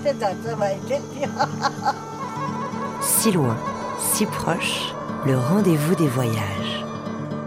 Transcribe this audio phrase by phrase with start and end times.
[3.02, 3.56] Si loin,
[3.98, 4.94] si proche,
[5.26, 6.84] le rendez-vous des voyages.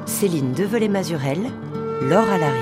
[0.06, 1.50] Céline Develay-Mazurel,
[2.02, 2.60] Laure Alary.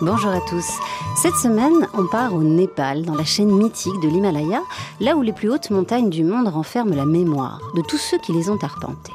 [0.00, 0.78] Bonjour à tous.
[1.26, 4.62] Cette semaine, on part au Népal, dans la chaîne mythique de l'Himalaya,
[5.00, 8.32] là où les plus hautes montagnes du monde renferment la mémoire de tous ceux qui
[8.32, 9.10] les ont arpentées.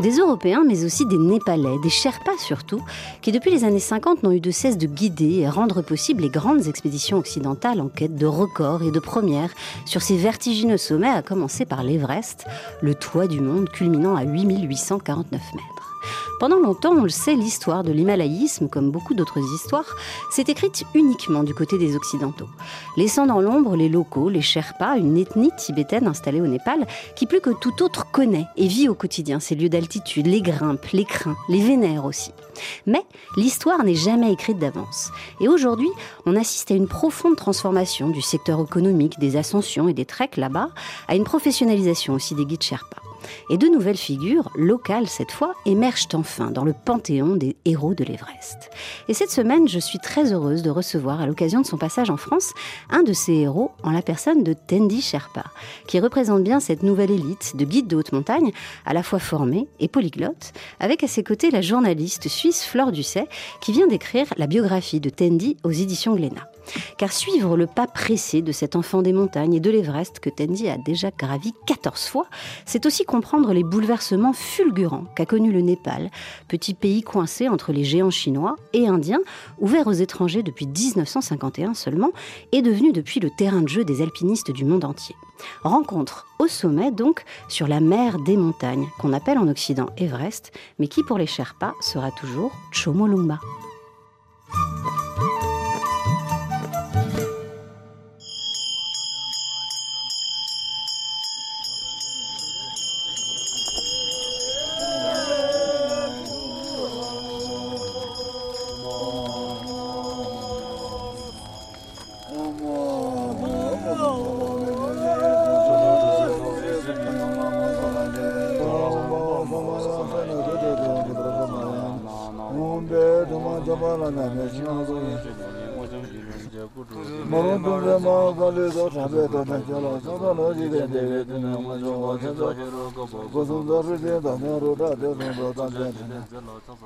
[0.00, 2.80] Des Européens, mais aussi des Népalais, des Sherpas surtout,
[3.20, 6.30] qui depuis les années 50 n'ont eu de cesse de guider et rendre possible les
[6.30, 9.52] grandes expéditions occidentales en quête de records et de premières
[9.84, 12.46] sur ces vertigineux sommets, à commencer par l'Everest,
[12.80, 15.79] le toit du monde culminant à 8849 mètres.
[16.40, 19.94] Pendant longtemps, on le sait, l'histoire de l'himalaïsme, comme beaucoup d'autres histoires,
[20.30, 22.48] s'est écrite uniquement du côté des Occidentaux,
[22.96, 27.42] laissant dans l'ombre les locaux, les Sherpas, une ethnie tibétaine installée au Népal, qui plus
[27.42, 31.36] que tout autre connaît et vit au quotidien ces lieux d'altitude, les grimpes, les crins,
[31.50, 32.32] les vénères aussi.
[32.86, 33.02] Mais
[33.36, 35.12] l'histoire n'est jamais écrite d'avance.
[35.42, 35.90] Et aujourd'hui,
[36.24, 40.70] on assiste à une profonde transformation du secteur économique, des ascensions et des treks là-bas,
[41.06, 43.09] à une professionnalisation aussi des guides Sherpas.
[43.50, 48.04] Et de nouvelles figures, locales cette fois, émergent enfin dans le panthéon des héros de
[48.04, 48.70] l'Everest.
[49.08, 52.16] Et cette semaine, je suis très heureuse de recevoir, à l'occasion de son passage en
[52.16, 52.52] France,
[52.90, 55.44] un de ces héros en la personne de Tendi Sherpa,
[55.86, 58.52] qui représente bien cette nouvelle élite de guides de haute montagne,
[58.86, 63.28] à la fois formés et polyglottes, avec à ses côtés la journaliste suisse Flore Dusset,
[63.60, 66.50] qui vient d'écrire la biographie de Tendi aux éditions Glénat.
[66.98, 70.68] Car suivre le pas pressé de cet enfant des montagnes et de l'Everest que Tendi
[70.68, 72.26] a déjà gravi 14 fois,
[72.66, 76.10] c'est aussi comprendre les bouleversements fulgurants qu'a connu le Népal,
[76.48, 79.20] petit pays coincé entre les géants chinois et indiens,
[79.58, 82.10] ouvert aux étrangers depuis 1951 seulement,
[82.52, 85.16] et devenu depuis le terrain de jeu des alpinistes du monde entier.
[85.62, 90.88] Rencontre au sommet donc sur la mer des montagnes, qu'on appelle en Occident Everest, mais
[90.88, 93.40] qui pour les Sherpas sera toujours Chomolungma.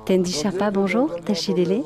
[0.05, 1.15] Tendi Sherpa, bonjour.
[1.23, 1.83] Tachidele.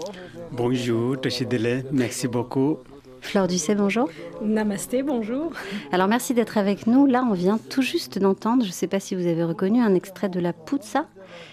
[0.52, 1.86] Bonjour, Tachidele.
[1.92, 2.78] Merci beaucoup.
[3.22, 4.10] Flore Dusset, bonjour.
[4.42, 5.52] Namasté, bonjour.
[5.92, 7.06] Alors merci d'être avec nous.
[7.06, 9.94] Là, on vient tout juste d'entendre, je ne sais pas si vous avez reconnu, un
[9.94, 11.06] extrait de la Poutsa,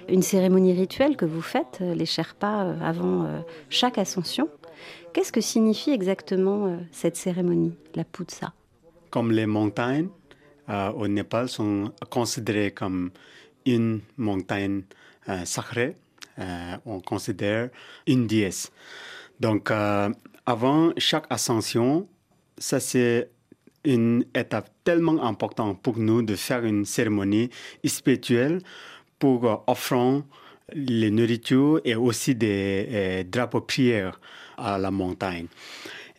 [0.09, 4.48] une cérémonie rituelle que vous faites, euh, les Sherpas, euh, avant euh, chaque ascension.
[5.12, 8.53] Qu'est-ce que signifie exactement cette cérémonie, la Poutsa
[9.10, 10.09] Comme les montagnes
[10.69, 13.10] au Népal sont considérées comme
[13.65, 14.82] une montagne
[15.44, 15.97] sacrée,
[16.84, 17.70] on considère
[18.06, 18.70] une déesse.
[19.41, 19.70] Donc,
[20.44, 22.06] avant chaque ascension,
[22.59, 23.31] ça c'est
[23.86, 27.48] une étape tellement importante pour nous de faire une cérémonie
[27.84, 28.60] spirituelle
[29.19, 30.22] pour offrir
[30.72, 34.21] les nourritures et aussi des drapeaux prières
[34.57, 35.47] à la montagne.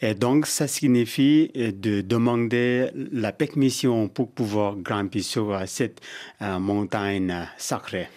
[0.01, 6.01] Et donc, ça signifie de demander la permission pour pouvoir grimper sur cette
[6.39, 8.07] montagne sacrée.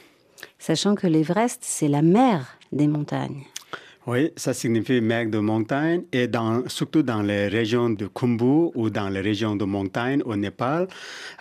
[0.58, 3.44] Sachant que l'Everest, c'est la mère des montagnes.
[4.12, 8.90] Oui, ça signifie mer de montagne et dans, surtout dans les régions de Khumbu ou
[8.90, 10.88] dans les régions de montagne au Népal,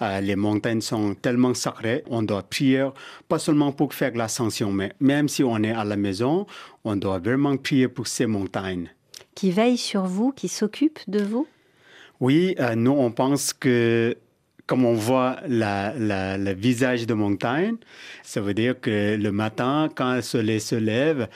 [0.04, 2.88] euh, les montagnes sont tellement sacrées, on doit prier
[3.28, 6.46] pas seulement pour faire l'ascension, mais même si on est à la maison,
[6.84, 8.92] on doit vraiment prier pour ces montagnes.
[9.34, 11.48] Qui veillent sur vous, qui s'occupent de vous?
[12.20, 14.16] Oui, euh, nous on pense que
[14.70, 17.76] comme on voit le visage de montagne,
[18.22, 21.28] ça veut dire que le matin, quand le soleil se lève,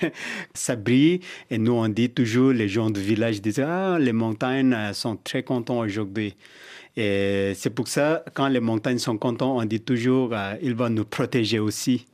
[0.54, 1.20] ça brille.
[1.50, 5.42] Et nous, on dit toujours, les gens du village disent, ah, les montagnes sont très
[5.42, 6.36] contents aujourd'hui.
[6.94, 10.90] Et c'est pour ça, quand les montagnes sont contents, on dit toujours, euh, il va
[10.90, 12.04] nous protéger aussi.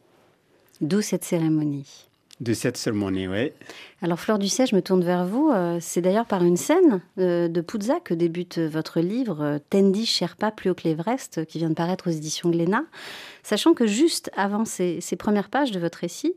[0.80, 2.09] D'où cette cérémonie
[2.40, 3.52] de cette cérémonie, oui.
[4.00, 5.50] Alors Fleur Ducet, je me tourne vers vous.
[5.50, 10.06] Euh, c'est d'ailleurs par une scène euh, de Poudza que débute votre livre euh, Tendi
[10.06, 12.84] Sherpa plus haut que l'Everest, qui vient de paraître aux éditions Glénat.
[13.42, 16.34] Sachant que juste avant ces, premières pages de votre récit,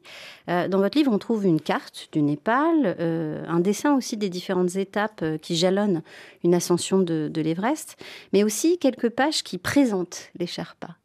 [0.48, 5.24] dans votre livre, on trouve une carte du Népal, un dessin aussi des différentes étapes
[5.42, 6.02] qui jalonnent
[6.46, 7.98] une ascension de, de l'Everest,
[8.32, 10.96] mais aussi quelques pages qui présentent les Sherpas.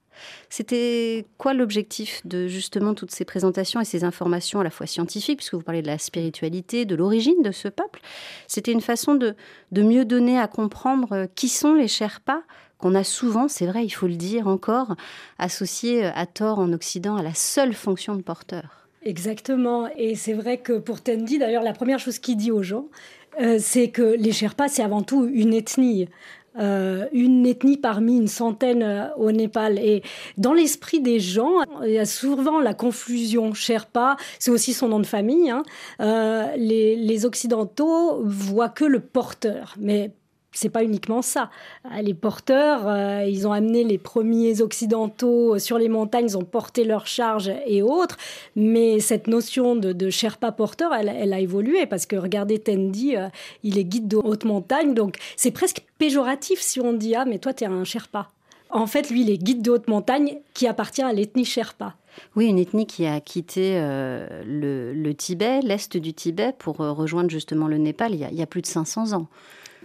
[0.49, 5.39] C'était quoi l'objectif de justement toutes ces présentations et ces informations à la fois scientifiques,
[5.39, 8.01] puisque vous parlez de la spiritualité, de l'origine de ce peuple?
[8.47, 9.35] C'était une façon de,
[9.73, 12.43] mieux donner à comprendre euh, qui sont les Sherpas
[12.79, 14.95] qu'on a souvent, c'est vrai, il faut le dire encore,
[15.39, 18.89] associés euh, à tort en Occident à la seule fonction de porteur.
[19.03, 19.89] Exactement.
[19.97, 22.87] Et c'est vrai que pour Tendi, d'ailleurs, la première chose qu'il dit aux gens,
[23.41, 26.09] euh, c'est que les Sherpas, c'est avant tout une ethnie.
[26.59, 29.79] Euh, une ethnie parmi une centaine euh, au Népal.
[29.79, 30.03] Et
[30.37, 33.55] dans l'esprit des gens, il y a souvent la confusion.
[33.55, 35.51] Sherpa, c'est aussi son nom de famille.
[35.51, 35.63] Hein.
[36.01, 40.13] Euh, les, les Occidentaux voient que le porteur, mais
[40.53, 41.51] c'est pas uniquement ça.
[41.87, 46.45] Euh, les porteurs, euh, ils ont amené les premiers occidentaux sur les montagnes, ils ont
[46.45, 48.17] porté leurs charges et autres.
[48.57, 53.29] Mais cette notion de, Sherpa porteur, elle, a évolué parce que regardez Tendi, euh,
[53.63, 57.39] il est guide de haute montagne, donc c'est presque péjoratif si on dit ah mais
[57.39, 58.29] toi tu es un Sherpa.
[58.71, 61.95] En fait, lui, il est guide de haute montagne qui appartient à l'ethnie Sherpa.
[62.37, 67.79] Oui, une ethnie qui a quitté le, Tibet, l'est du Tibet, pour rejoindre justement le
[67.79, 69.29] Népal il y a plus de 500 ans.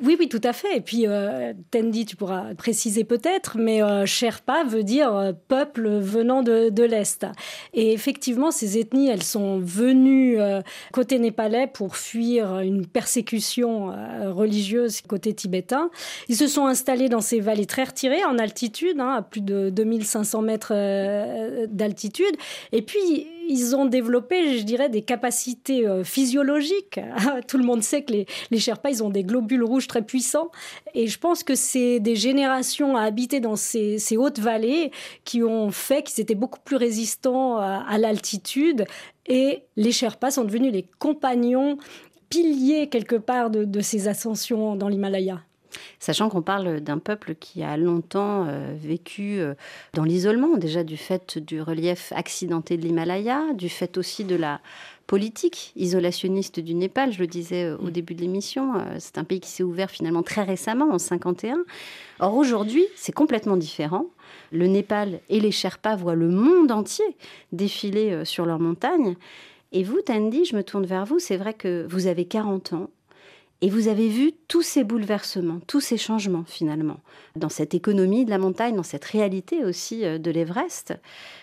[0.02, 0.78] Oui, oui, tout à fait.
[0.78, 5.88] Et puis, euh, Tendi, tu pourras préciser peut-être, mais euh, Sherpa veut dire euh, peuple
[5.88, 7.26] venant de, de l'Est.
[7.74, 10.38] Et effectivement, ces ethnies, elles sont venues
[10.92, 13.94] côté népalais pour fuir une persécution
[14.32, 15.90] religieuse côté tibétain.
[16.28, 19.70] Ils se sont installés dans ces vallées très retirées, en altitude, hein, à plus de
[19.70, 20.74] 2500 mètres
[21.68, 22.36] d'altitude.
[22.72, 27.00] Et puis, ils ont développé, je dirais, des capacités euh, physiologiques.
[27.48, 28.14] Tout le monde sait que
[28.52, 30.52] les, Sherpas, ils ont des globules rouges très puissants.
[30.94, 34.92] Et je pense que c'est des générations à habiter dans ces, hautes vallées
[35.24, 38.86] qui ont fait qu'ils étaient beaucoup plus résistants à, l'altitude.
[39.26, 41.78] Et les Sherpas sont devenus les compagnons
[42.30, 45.42] piliers quelque part de ces ascensions dans l'Himalaya.
[46.00, 49.54] Sachant qu'on parle d'un peuple qui a longtemps euh, vécu euh,
[49.94, 54.60] dans l'isolement, déjà du fait du relief accidenté de l'Himalaya, du fait aussi de la
[55.08, 57.92] politique isolationniste du Népal, je le disais euh, au mm.
[57.92, 61.64] début de l'émission, c'est un pays qui s'est ouvert finalement très récemment, en 51.
[62.20, 64.06] Or aujourd'hui, c'est complètement différent.
[64.52, 67.06] Le Népal et les Sherpas voient le monde entier
[67.52, 69.16] défiler sur leurs montagnes.
[69.72, 72.90] Et vous, Tandy, je me tourne vers vous, c'est vrai que vous avez 40 ans,
[73.64, 77.00] et vous avez vu tous ces bouleversements, tous ces changements finalement,
[77.38, 80.94] dans cette économie de la montagne, dans cette réalité aussi euh, de l'Everest.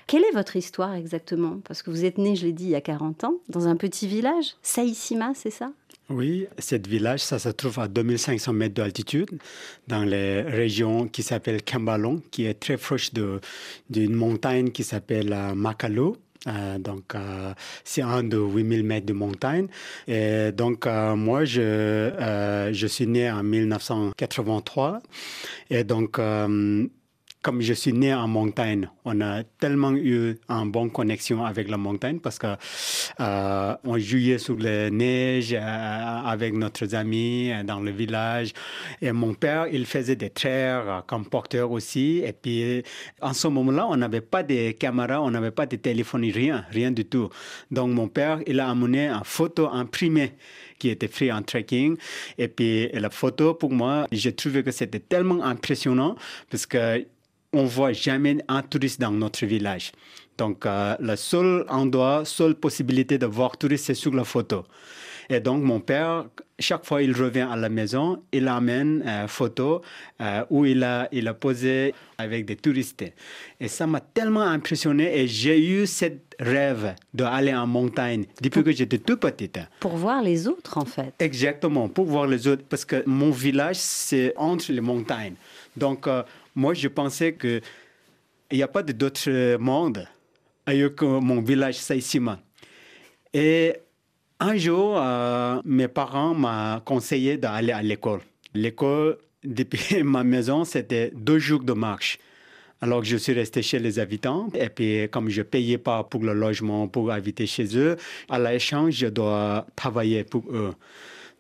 [0.06, 1.60] Quelle est votre histoire exactement?
[1.64, 3.76] Parce que vous êtes né, je l'ai dit, il y a 40 ans, dans un
[3.76, 5.72] petit village, Saïsima, c'est ça?
[6.10, 9.30] Oui, ce village, ça se trouve à 2500 mètres d'altitude,
[9.88, 15.54] dans les régions qui s'appellent Kambalong, qui est très proche d'une montagne qui s'appelle euh,
[15.54, 16.18] Makalo.
[16.46, 17.52] Euh, donc, euh,
[17.84, 19.66] c'est un de 8000 mètres de montagne.
[20.08, 25.00] Et donc, euh, moi, je, je suis né en 1983.
[25.70, 26.18] Et donc,
[27.42, 31.78] comme je suis né en montagne, on a tellement eu une bonne connexion avec la
[31.78, 32.48] montagne parce que
[33.20, 38.52] euh, on jouait sous la neige euh, avec notre amis euh, dans le village.
[39.00, 42.22] Et mon père, il faisait des traits comme porteur aussi.
[42.24, 42.82] Et puis,
[43.22, 46.90] en ce moment-là, on n'avait pas de caméras, on n'avait pas de téléphone, rien, rien
[46.90, 47.30] du tout.
[47.70, 50.34] Donc, mon père, il a amené une photo imprimée
[50.78, 51.96] qui était fait en trekking.
[52.38, 56.16] Et puis la photo, pour moi, j'ai trouvé que c'était tellement impressionnant
[56.50, 57.04] parce que
[57.52, 59.92] on voit jamais un touriste dans notre village.
[60.38, 64.64] Donc, euh, le seul endroit, seule possibilité de voir touriste, c'est sur la photo.
[65.28, 66.24] Et donc, mon père,
[66.58, 69.80] chaque fois il revient à la maison, il amène une euh, photo
[70.20, 73.04] euh, où il a, il a posé avec des touristes.
[73.60, 76.06] Et ça m'a tellement impressionné et j'ai eu ce
[76.40, 79.60] rêve d'aller en montagne depuis que j'étais tout petite.
[79.78, 81.14] Pour voir les autres, en fait.
[81.20, 82.64] Exactement, pour voir les autres.
[82.68, 85.34] Parce que mon village, c'est entre les montagnes.
[85.76, 86.08] Donc,
[86.54, 87.62] moi, je pensais qu'il
[88.52, 90.06] n'y a pas d'autre monde
[90.66, 92.40] ailleurs que mon village Saïsima.
[93.32, 93.74] Et
[94.38, 98.20] un jour, euh, mes parents m'ont conseillé d'aller à l'école.
[98.54, 102.18] L'école, depuis ma maison, c'était deux jours de marche.
[102.82, 106.32] Alors je suis resté chez les habitants et puis comme je payais pas pour le
[106.32, 107.96] logement, pour habiter chez eux,
[108.30, 110.72] à l'échange, je dois travailler pour eux.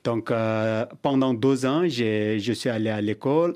[0.04, 3.54] Donc euh, pendant deux ans, je suis allé à l'école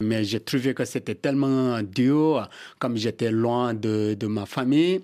[0.00, 2.48] mais j'ai trouvé que c'était tellement dur,
[2.78, 5.00] comme j'étais loin de, de, ma famille.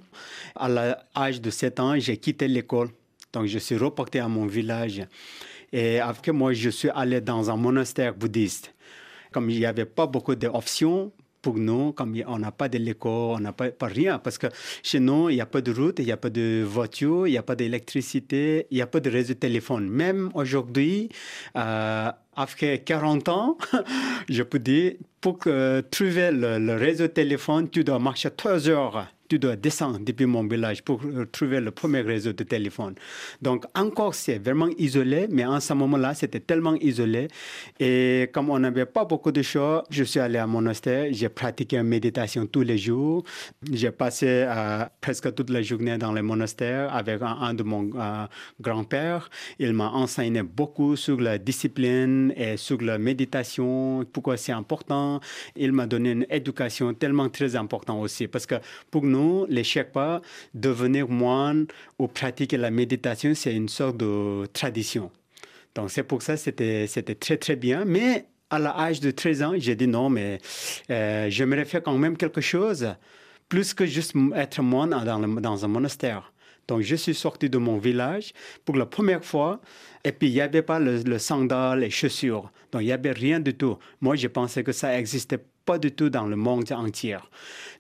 [0.55, 2.91] À l'âge de 7 ans, j'ai quitté l'école
[3.33, 5.03] Donc, je suis reporté à mon village.
[5.73, 8.75] Et après, moi, je suis allé dans un monastère bouddhiste.
[9.33, 11.11] Comme il n'y avait pas beaucoup d'options,
[11.43, 14.47] pour nous, comme on n'a pas de l'école, on n'a pas, pas, rien, parce que
[14.83, 17.33] chez nous, il n'y a pas de route, il n'y a pas de voiture, il
[17.33, 19.89] n'y a pas d'électricité, il n'y a pas de réseau de téléphone.
[19.89, 21.09] Même aujourd'hui,
[21.57, 23.59] euh, après 40 ans,
[24.29, 29.07] je peux dire, pour que, trouver le, le réseau téléphone, tu dois marcher 3 heures
[29.33, 31.01] tu dois descendre depuis mon village pour
[31.33, 32.95] trouver le premier réseau de téléphone.
[33.41, 37.29] Donc encore, c'est vraiment isolé, mais en ce moment-là, c'était tellement isolé.
[37.81, 41.79] Et comme on n'avait pas beaucoup de choix, je suis allé à monastère, j'ai pratiqué
[41.79, 43.25] une méditation tous les jours.
[43.73, 48.27] J'ai passé euh, presque toute la journée dans le monastère avec un, de mon euh,
[48.61, 49.31] grand-père.
[49.59, 55.21] Il m'a enseigné beaucoup sur la discipline et sur la méditation, pourquoi c'est important.
[55.57, 58.57] Il m'a donné une éducation tellement très importante aussi, parce que
[58.91, 60.21] pour nous, les Sherpas,
[60.55, 61.67] devenir moine
[61.99, 65.11] ou pratiquer la méditation, c'est une sorte de tradition.
[65.75, 67.85] Donc c'est pour ça c'était, c'était très très bien.
[67.85, 70.39] Mais à l'âge de 13 ans, j'ai dit non, mais
[70.91, 72.87] euh, j'aimerais faire quand même quelque chose,
[73.49, 76.33] plus que juste être moine dans, dans un monastère.
[76.69, 78.33] Donc, je suis sorti de mon village
[78.65, 79.61] pour la première fois.
[80.05, 82.53] Et puis, il n'y avait pas le, le sandal, les chaussures.
[82.71, 83.79] Donc, il n'y avait rien du tout.
[84.01, 87.17] Moi, je pensais que ça existait pas du tout dans le monde entier.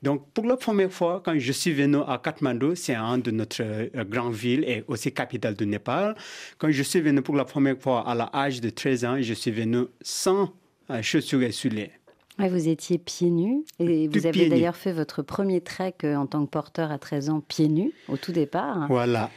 [0.02, 3.62] Donc, pour la première fois, quand je suis venu à Kathmandu, c'est un de notre
[3.62, 6.14] euh, grande ville et aussi capitale du Népal,
[6.58, 9.50] quand je suis venu pour la première fois à l'âge de 13 ans, je suis
[9.50, 10.52] venu sans
[10.90, 11.92] euh, chaussures et souliers.
[12.38, 16.44] vous étiez pieds nus et vous avez d'ailleurs fait votre premier trek euh, en tant
[16.44, 18.86] que porteur à 13 ans pieds nus au tout départ.
[18.88, 19.30] Voilà.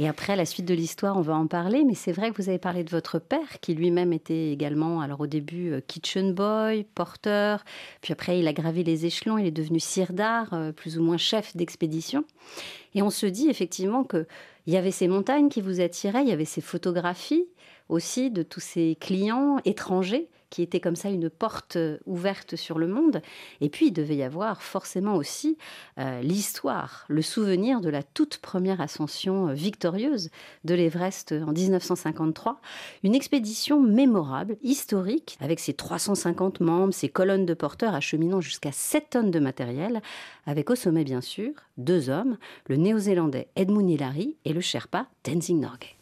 [0.00, 1.84] Et après, la suite de l'histoire, on va en parler.
[1.84, 5.20] Mais c'est vrai que vous avez parlé de votre père, qui lui-même était également, alors
[5.20, 7.62] au début, euh, kitchen boy, porteur.
[8.00, 9.36] Puis après, il a gravi les échelons.
[9.36, 12.24] Il est devenu sirdar, euh, plus ou moins chef d'expédition.
[12.94, 14.02] Et on se dit effectivement
[14.70, 17.48] qu'il y avait ces montagnes qui vous attiraient, il y avait ces photographies
[17.88, 22.78] aussi de tous ces clients étrangers qui était comme ça une porte euh, ouverte sur
[22.78, 23.22] le monde.
[23.60, 25.56] Et puis, il devait y avoir forcément aussi
[25.98, 30.30] euh, l'histoire, le souvenir de la toute première ascension euh, victorieuse
[30.64, 32.60] de l'Everest en 1953.
[33.04, 39.10] Une expédition mémorable, historique, avec ses 350 membres, ses colonnes de porteurs acheminant jusqu'à 7
[39.10, 40.02] tonnes de matériel,
[40.46, 42.36] avec au sommet, bien sûr, deux hommes,
[42.68, 45.96] le néo-zélandais Edmund Hillary et le Sherpa Tenzing Norgay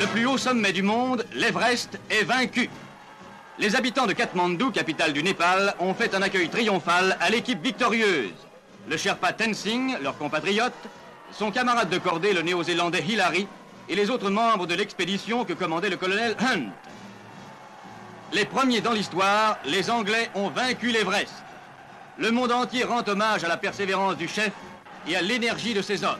[0.00, 2.70] le plus haut sommet du monde, l'Everest, est vaincu.
[3.58, 8.32] Les habitants de Kathmandu, capitale du Népal, ont fait un accueil triomphal à l'équipe victorieuse.
[8.88, 10.72] Le Sherpa Tenzing, leur compatriote,
[11.32, 13.46] son camarade de cordée, le néo-zélandais Hillary,
[13.90, 16.70] et les autres membres de l'expédition que commandait le colonel Hunt.
[18.32, 21.44] Les premiers dans l'histoire, les Anglais ont vaincu l'Everest.
[22.18, 24.52] Le monde entier rend hommage à la persévérance du chef
[25.08, 26.18] et à l'énergie de ses hommes.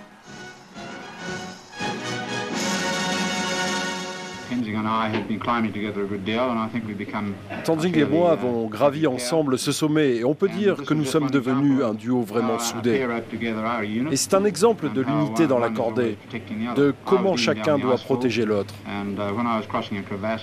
[7.64, 11.30] Tenzing et moi avons gravi ensemble ce sommet et on peut dire que nous sommes
[11.30, 13.06] devenus un duo vraiment soudé.
[14.10, 16.16] Et c'est un exemple de l'unité dans la cordée,
[16.76, 18.74] de comment chacun doit protéger l'autre.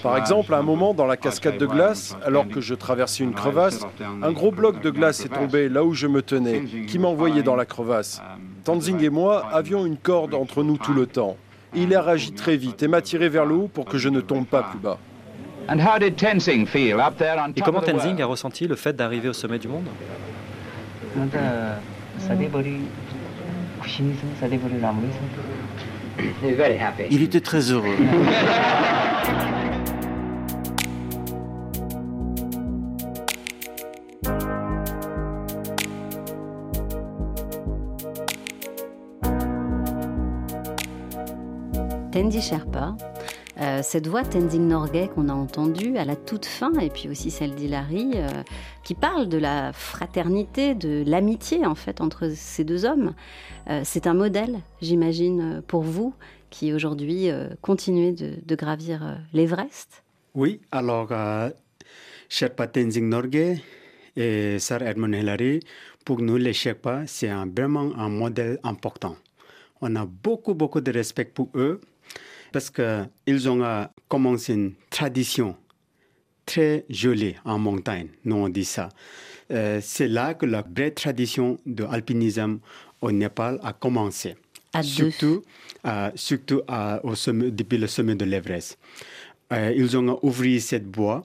[0.04, 3.34] Par exemple, à un moment dans la cascade de glace, alors que je traversais une
[3.34, 3.86] crevasse,
[4.22, 7.44] un gros bloc de glace est tombé là où je me tenais, qui m'a envoyé
[7.44, 8.22] dans la crevasse.
[8.64, 11.38] Tenzing et moi avions une corde entre nous tout le temps.
[11.76, 14.22] Il a réagi très vite et m'a tiré vers le haut pour que je ne
[14.22, 14.98] tombe pas plus bas.
[17.56, 19.88] Et comment Tenzing a ressenti le fait d'arriver au sommet du monde?
[27.12, 27.96] Il était très heureux.
[42.18, 42.98] Tendi Sherpa,
[43.62, 47.30] euh, cette voix Tenzing Norgay qu'on a entendue à la toute fin, et puis aussi
[47.30, 48.28] celle d'Hilary, euh,
[48.84, 53.14] qui parle de la fraternité, de l'amitié en fait entre ces deux hommes.
[53.70, 56.16] Euh, c'est un modèle, j'imagine, pour vous
[56.50, 57.30] qui aujourd'hui
[57.62, 60.04] continuez de, gravir l'Everest.
[60.34, 61.10] Oui, alors
[62.30, 63.62] Sherpa Tenzing Norgay
[64.16, 65.60] et Sir Edmund Hillary,
[66.04, 69.18] pour nous les Sherpas, c'est vraiment un modèle important.
[69.82, 71.80] On a beaucoup, beaucoup de respect pour eux
[72.52, 75.56] parce qu'ils ont euh, commencé une tradition
[76.46, 78.90] très jolie en montagne, nous on dit ça.
[79.52, 82.60] Euh, c'est là que la vraie tradition de l'alpinisme
[83.02, 84.36] au Népal a commencé.
[84.74, 85.44] À surtout,
[85.86, 86.62] euh, surtout
[87.04, 88.78] au sommet, depuis le sommet de l'Everest.
[89.52, 91.24] ils ont ouvert cette voie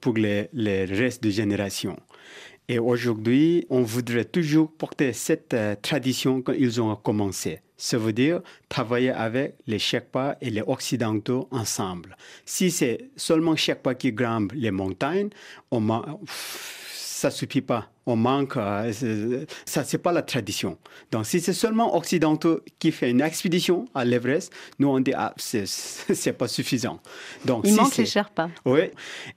[0.00, 1.96] pour les, les restes de génération.
[2.68, 7.60] Et aujourd'hui, on voudrait toujours porter cette euh, tradition qu'ils ont commencé.
[7.76, 12.16] Ça veut dire travailler avec les Sherpas et les Occidentaux ensemble.
[12.44, 15.28] Si c'est seulement Sherpa qui grimpe les montagnes,
[15.70, 15.80] on
[17.30, 17.88] ça suffit pas.
[18.08, 18.92] On manque, euh,
[19.64, 20.78] ça c'est pas la tradition.
[21.10, 25.34] Donc si c'est seulement occidentaux qui fait une expédition à l'Everest, nous on dit ah
[25.36, 27.00] c'est pas suffisant.
[27.44, 28.48] Donc il manque les Sherpas.
[28.64, 28.90] Oui.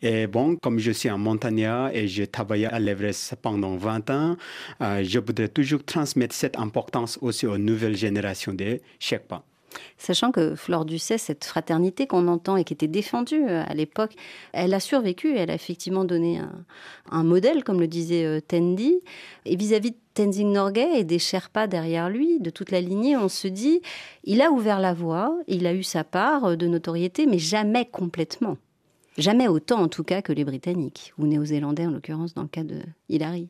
[0.04, 4.38] Et bon, comme je suis un montagnard et j'ai travaillé à l'Everest pendant 20 ans,
[4.82, 9.44] euh, je voudrais toujours transmettre cette importance aussi aux nouvelles générations des Sherpas.
[9.98, 14.16] Sachant que Flore Ducet, cette fraternité qu'on entend et qui était défendue euh, à l'époque,
[14.54, 16.42] elle a survécu, elle a effectivement donné
[17.12, 19.00] un, modèle, comme le disait euh, Tendi.
[19.46, 23.30] Et vis-à-vis de Tenzing Norgay et des Sherpas derrière lui, de toute la lignée, on
[23.30, 23.82] se dit,
[24.24, 27.86] il a ouvert la voie, il a eu sa part euh, de notoriété, mais jamais
[27.86, 28.58] complètement.
[29.18, 32.64] Jamais autant en tout cas que les Britanniques, ou Néo-Zélandais en l'occurrence dans le cas
[32.64, 33.50] de Hillary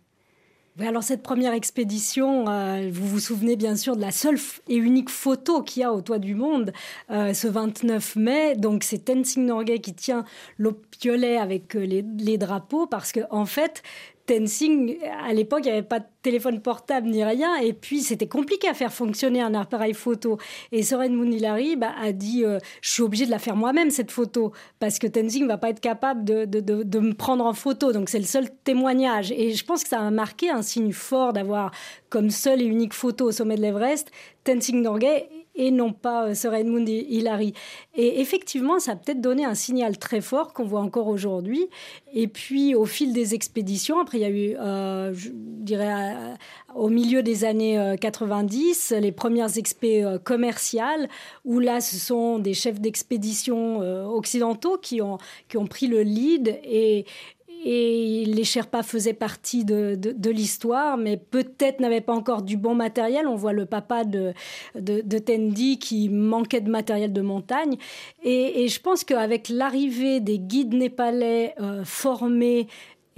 [0.87, 5.09] alors cette première expédition, euh, vous vous souvenez bien sûr de la seule et unique
[5.09, 6.71] photo qu'il y a au toit du monde,
[7.11, 8.55] euh, ce 29 mai.
[8.55, 10.25] Donc c'est Tenzing Norgay qui tient
[10.57, 13.83] l'opiolet avec euh, les, les, drapeaux parce que en fait
[14.29, 18.27] Tenzing, à l'époque, il n'y avait pas de téléphone portable ni rien, et puis c'était
[18.27, 20.37] compliqué à faire fonctionner un appareil photo.
[20.71, 24.11] Et Soren Mounilari bah, a dit euh, Je suis obligé de la faire moi-même, cette
[24.11, 27.91] photo, parce que Tenzing ne va pas être capable de, de, me prendre en photo.
[27.91, 29.31] Donc c'est le seul témoignage.
[29.31, 31.71] Et je pense que ça a marqué un signe fort d'avoir
[32.09, 34.11] comme seule et unique photo au sommet de l'Everest
[34.43, 35.27] Tenzing Norgay
[35.59, 37.53] et non pas euh, Sir Edmund Hillary.
[37.93, 41.67] Et effectivement, ça a peut-être donné un signal très fort qu'on voit encore aujourd'hui.
[42.13, 46.33] Et puis, au fil des expéditions, après, il y a eu, euh, je dirais, euh,
[46.75, 51.09] au milieu des années 90, les premières expé commerciales,
[51.43, 55.17] où là, ce sont des chefs d'expédition occidentaux qui ont,
[55.49, 57.05] qui ont pris le lead et,
[57.65, 63.27] et les Sherpas faisaient partie de, l'histoire, mais peut-être n'avaient pas encore du bon matériel.
[63.27, 64.33] On voit le papa de,
[64.75, 67.77] de, Tendi qui manquait de matériel de montagne.
[68.23, 72.67] Et, je pense qu'avec l'arrivée des guides népalais euh, formés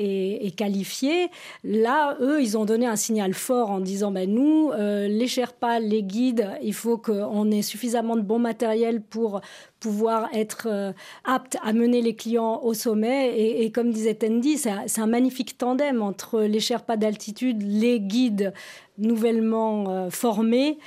[0.02, 1.30] et, qualifiés.
[1.64, 5.80] Là, eux, ils ont donné un signal fort en disant ben, nous, euh, les Sherpas,
[5.80, 9.42] les guides, il faut qu'on ait suffisamment de bon matériel pour
[9.80, 10.92] pouvoir être euh,
[11.24, 13.38] apte à mener les clients au sommet.
[13.38, 18.54] Et, comme disait Tendi, c'est un magnifique tandem entre les Sherpas d'altitude, les guides
[18.98, 20.78] nouvellement euh, formés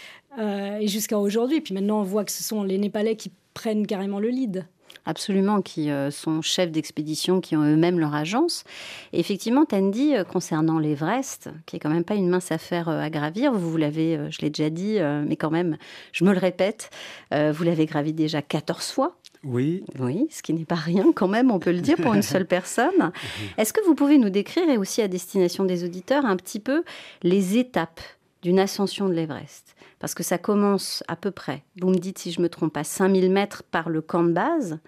[0.81, 1.61] et jusqu'à aujourd'hui.
[1.61, 4.67] Puis maintenant, on voit que ce sont les Népalais qui prennent carrément le lead.
[5.07, 8.65] Absolument, qui euh, sont chefs d'expédition, qui ont eux-mêmes leur agence.
[9.13, 13.01] Et effectivement, Tandy, euh, concernant l'Everest, qui est quand même pas une mince affaire euh,
[13.01, 15.77] à gravir, vous l'avez, je l'ai déjà dit, mais quand même,
[16.13, 16.91] je me le répète,
[17.31, 19.17] vous l'avez gravi déjà 14 fois.
[19.43, 19.85] Oui.
[19.99, 22.47] Oui, ce qui n'est pas rien quand même, on peut le dire, pour une seule
[22.47, 23.13] personne.
[23.59, 26.83] Est-ce que vous pouvez nous décrire, et aussi à destination des auditeurs, un petit peu
[27.23, 28.01] les étapes
[28.45, 32.31] d'une ascension de l'Everest Parce que ça commence à peu près, vous me dites si
[32.31, 34.79] je me trompe pas, 5000 mètres par le camp de base,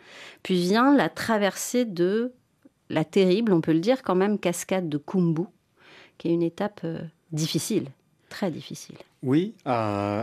[0.43, 2.33] puis vient la traversée de
[2.91, 5.45] la terrible, on peut le dire quand même, cascade de Kumbu,
[6.19, 7.01] qui est une étape euh,
[7.33, 7.87] difficile,
[8.29, 8.97] très difficile.
[9.23, 10.23] Oui, euh,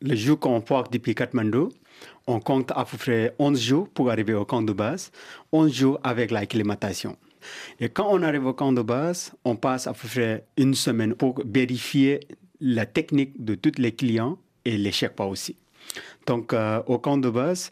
[0.00, 1.68] le jour qu'on part depuis Kathmandu,
[2.26, 5.12] on compte à peu près 11 jours pour arriver au camp de base,
[5.52, 7.16] 11 jours avec l'acclimatation.
[7.78, 11.14] Et quand on arrive au camp de base, on passe à peu près une semaine
[11.14, 12.20] pour vérifier
[12.62, 15.56] la technique de tous les clients et les pas aussi.
[16.26, 17.70] Donc, euh, au camp de base,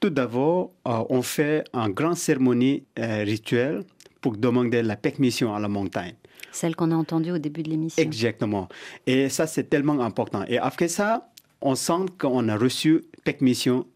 [0.00, 3.84] tout d'abord, euh, on fait une grande cérémonie euh, rituelle
[4.20, 6.14] pour demander la permission à la montagne.
[6.52, 8.02] Celle qu'on a entendue au début de l'émission.
[8.02, 8.68] Exactement.
[9.06, 10.44] Et ça, c'est tellement important.
[10.46, 11.30] Et après ça,
[11.62, 13.86] on sent qu'on a reçu permission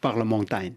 [0.00, 0.74] par la montagne.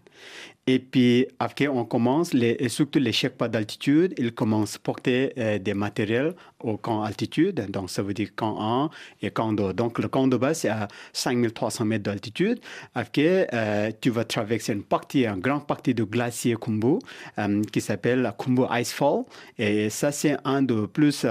[0.72, 5.58] Et puis, après, on commence, les, surtout les pas d'altitude, ils commencent à porter euh,
[5.58, 7.68] des matériels au camp altitude.
[7.72, 9.72] Donc, ça veut dire camp 1 et camp 2.
[9.72, 12.60] Donc, le camp de base, c'est à 5300 mètres d'altitude.
[12.94, 17.00] Après, euh, tu vas traverser une partie, une grande partie du glacier Kumbu,
[17.38, 19.24] euh, qui s'appelle Kumbu Icefall.
[19.58, 21.26] Et ça, c'est un des plus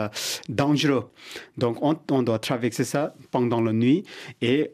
[0.50, 1.12] dangereux.
[1.58, 4.04] Donc, on, on doit traverser ça pendant la nuit.
[4.42, 4.72] Et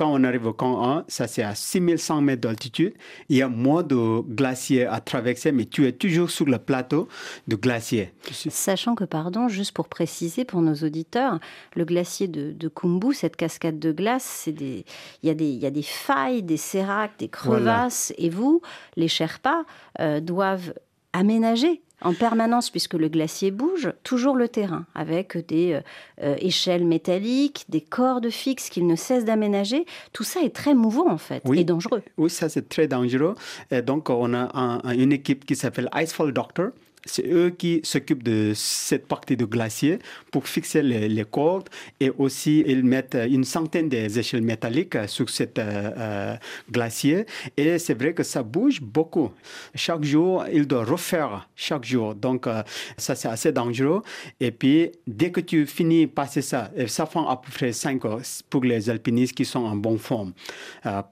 [0.00, 2.94] quand on arrive au camp 1, ça c'est à 6100 mètres d'altitude.
[3.28, 7.06] Il y a moins de glaciers à traverser, mais tu es toujours sur le plateau
[7.48, 8.14] de glacier.
[8.32, 11.38] Sachant que, pardon, juste pour préciser pour nos auditeurs,
[11.76, 14.86] le glacier de, de Kumbu, cette cascade de glace, c'est des,
[15.22, 18.14] il, y a des, il y a des failles, des séracs, des crevasses.
[18.16, 18.62] Et vous,
[18.96, 19.64] les Sherpas,
[20.00, 20.72] euh, doivent
[21.12, 25.80] aménager en permanence, puisque le glacier bouge, toujours le terrain, avec des euh,
[26.22, 29.86] euh, échelles métalliques, des cordes fixes qu'il ne cesse d'aménager.
[30.12, 32.02] Tout ça est très mouvant, en fait, et dangereux.
[32.16, 33.34] Oui, ça c'est très dangereux.
[33.70, 36.70] Et donc, on a une équipe qui s'appelle Icefall Doctor.
[37.04, 39.98] C'est eux qui s'occupent de cette partie du glacier
[40.30, 41.68] pour fixer les, cordes
[42.00, 46.36] et aussi ils mettent une centaine d'échelles métalliques sur cette euh, euh,
[46.70, 49.30] glacier et c'est vrai que ça bouge beaucoup.
[49.74, 52.14] Chaque jour, ils doivent refaire chaque jour.
[52.14, 52.62] Donc euh,
[52.96, 54.02] ça c'est assez dangereux
[54.40, 58.20] et puis dès que tu finis passer ça, ça prend à peu près 5 heures
[58.48, 60.32] pour les alpinistes qui sont en bonne forme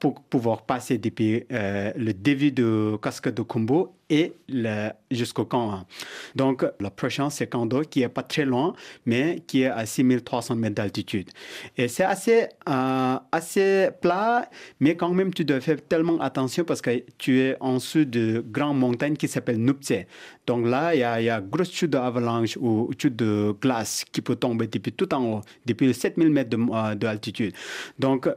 [0.01, 4.33] pour pouvoir passer depuis le début de cascade de Kumbo et
[5.11, 5.87] jusqu'au camp 1.
[6.35, 8.75] Donc, le prochain, c'est Kando, qui est pas très loin,
[9.07, 11.31] mais qui est à 6300 mètres d'altitude.
[11.77, 14.49] Et c'est assez, euh, assez plat,
[14.81, 18.45] mais quand même, tu dois faire tellement attention parce que tu es en dessous de
[18.47, 20.07] grandes montagnes qui s'appellent Nuptse.
[20.47, 24.23] Donc là, il y a, y a grosse chute d'avalanche ou chute de glace qui
[24.23, 26.57] peut tomber depuis tout en haut, depuis 7000 mètres
[26.97, 27.53] d'altitude.
[27.53, 28.29] De, Donc,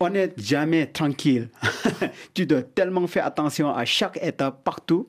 [0.00, 1.50] on n'est jamais tranquille.
[2.34, 5.06] tu dois tellement faire attention à chaque étape partout.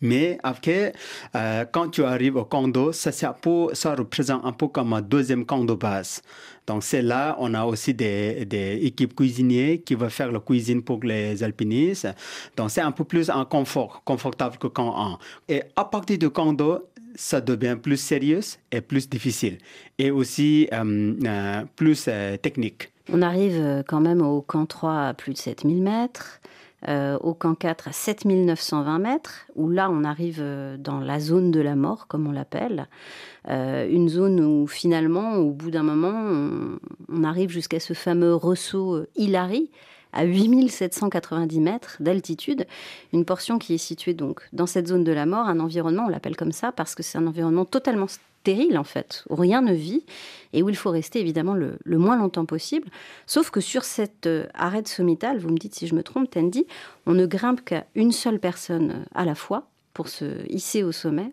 [0.00, 0.92] Mais après,
[1.34, 3.36] euh, quand tu arrives au condo, ça, ça,
[3.72, 6.22] ça, représente un peu comme un deuxième de base.
[6.66, 8.46] Donc c'est là, on a aussi des,
[8.82, 12.08] équipes cuisiniers qui vont faire la cuisine pour les alpinistes.
[12.56, 15.54] Donc c'est un peu plus en confort, confortable que camp 1.
[15.54, 18.40] Et à partir du condo, ça devient plus sérieux
[18.72, 19.58] et plus difficile.
[19.98, 22.08] Et aussi euh, euh, plus
[22.42, 22.90] technique.
[23.12, 26.40] On arrive quand même au camp 3 à plus de 7000 mètres.
[26.88, 31.50] Euh, au camp 4 à 7920 mètres, où là on arrive euh, dans la zone
[31.50, 32.88] de la mort, comme on l'appelle.
[33.48, 39.06] Euh, une zone où finalement, au bout d'un moment, on, arrive jusqu'à ce fameux ressaut
[39.16, 39.70] Hilary
[40.12, 42.66] à 8790 mètres d'altitude,
[43.14, 46.10] une portion qui est située donc dans cette zone de la mort, un environnement, on
[46.10, 48.06] l'appelle comme ça parce que c'est un environnement totalement
[48.44, 50.04] stérile en fait, où rien ne vit
[50.52, 52.88] et où il faut rester évidemment le, moins longtemps possible.
[53.26, 56.66] Sauf que sur cette euh, arête sommitale, vous me dites si je me trompe, Tandy,
[57.06, 60.92] on ne grimpe qu'à une seule personne euh, à la fois pour se hisser au
[60.92, 61.32] sommet.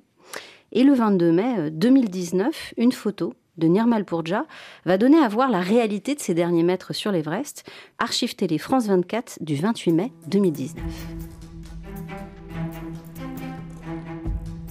[0.72, 4.46] Et le 22 mai 2019, euh, une photo de Nirmal Purja
[4.86, 7.70] va donner à voir la réalité de ces derniers mètres sur l'Everest.
[8.00, 10.82] Archive télé France 24 du 28 mai 2019.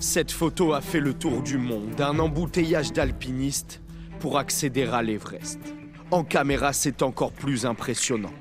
[0.01, 3.83] Cette photo a fait le tour du monde, un embouteillage d'alpinistes
[4.19, 5.59] pour accéder à l'Everest.
[6.11, 8.33] En caméra, c'est encore plus impressionnant.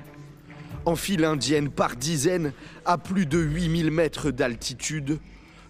[0.86, 2.54] En file indienne par dizaines,
[2.86, 5.20] à plus de 8000 mètres d'altitude,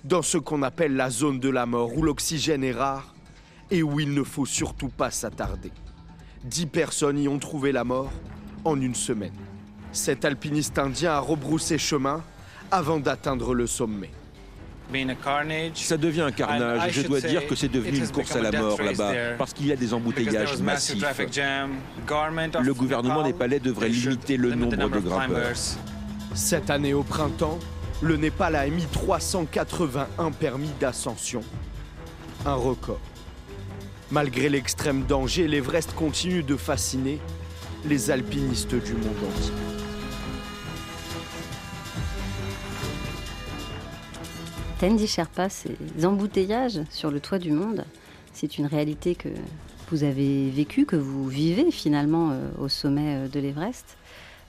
[0.04, 3.12] dans ce qu'on appelle la zone de la mort, où l'oxygène est rare
[3.72, 5.72] et où il ne faut surtout pas s'attarder.
[6.44, 8.12] Dix personnes y ont trouvé la mort
[8.64, 9.34] en une semaine.
[9.90, 12.22] Cet alpiniste indien a rebroussé chemin
[12.70, 14.12] avant d'atteindre le sommet.
[15.74, 16.92] Ça devient un carnage.
[16.92, 19.72] Je dois dire que c'est devenu une course à la mort là-bas, parce qu'il y
[19.72, 21.04] a des embouteillages massifs.
[22.62, 25.56] Le gouvernement népalais devrait limiter le nombre de grimpeurs.
[26.34, 27.58] Cette année au printemps,
[28.02, 31.42] le Népal a émis 381 permis d'ascension.
[32.46, 33.00] Un record.
[34.10, 37.18] Malgré l'extrême danger, l'Everest continue de fasciner
[37.84, 39.52] les alpinistes du monde entier.
[44.80, 47.84] Tendi Sherpa, ces embouteillages sur le toit du monde,
[48.32, 49.28] c'est une réalité que
[49.90, 53.98] vous avez vécue, que vous vivez finalement euh, au sommet euh, de l'Everest.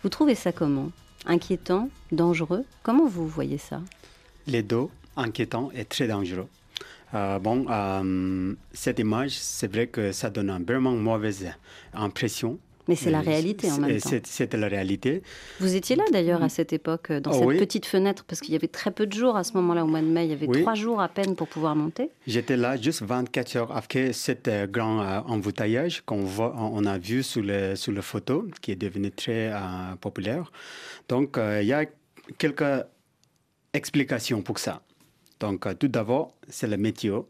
[0.03, 0.89] Vous trouvez ça comment?
[1.25, 2.63] Inquiétant Dangereux?
[2.81, 3.81] Comment vous voyez ça?
[4.47, 6.47] Les deux, inquiétant et très dangereux.
[7.13, 7.65] Euh, bon,
[8.71, 11.45] cette image, c'est vrai que ça donne vraiment mauvaise
[11.93, 14.09] impression mais c'est la réalité en même temps.
[14.23, 15.23] C'était la réalité.
[15.59, 18.57] Vous étiez là d'ailleurs à cette époque, dans oh cette petite fenêtre, parce qu'il y
[18.57, 20.25] avait très peu de jours à ce moment-là, au mois de mai.
[20.25, 22.09] Il y avait trois jours à peine pour pouvoir monter.
[22.27, 27.23] J'étais là juste 24 heures après cet euh, grand euh, embouteillage qu'on on a vu
[27.23, 29.57] sur le, sur le photo, qui est devenu très euh,
[29.99, 30.51] populaire.
[31.09, 31.85] Donc, il y a
[32.37, 32.85] quelques
[33.73, 34.81] explications pour ça.
[35.39, 37.23] Donc, tout d'abord, c'est le météo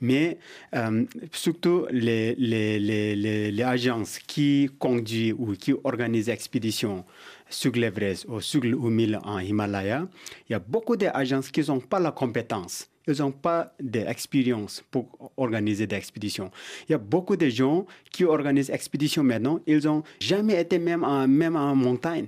[0.00, 0.38] mais
[0.74, 7.04] euh, surtout les, agences qui conduisent ou qui organisent l'expédition
[7.50, 8.76] sur l'Everest ou sur le
[9.24, 10.06] en Himalaya,
[10.48, 12.88] il y a beaucoup d'agences qui n'ont pas la compétence.
[13.06, 16.50] Ils n'ont pas d'expérience pour organiser des expéditions.
[16.88, 21.04] Il y a beaucoup de gens qui organisent expéditions maintenant, ils n'ont jamais été même
[21.04, 22.26] en montagne.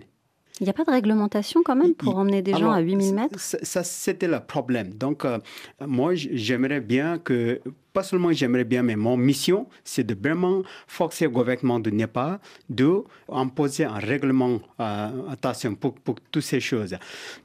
[0.61, 3.39] Il n'y a pas de réglementation quand même pour emmener des gens à 8000 mètres?
[3.39, 4.93] Ça, c'était le problème.
[4.93, 5.39] Donc, euh,
[5.87, 7.63] moi, j'aimerais bien que,
[7.95, 12.41] pas seulement j'aimerais bien, mais mon mission, c'est de vraiment forcer le gouvernement de Népal
[12.69, 16.95] de imposer un règlement euh, attention pour, pour toutes ces choses.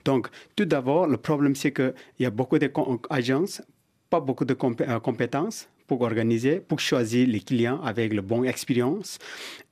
[0.04, 3.62] Donc, tout d'abord, le problème, c'est qu'il y a beaucoup d'agences,
[4.10, 9.20] pas beaucoup de euh, compétences pour organiser, pour choisir les clients avec la bonne expérience.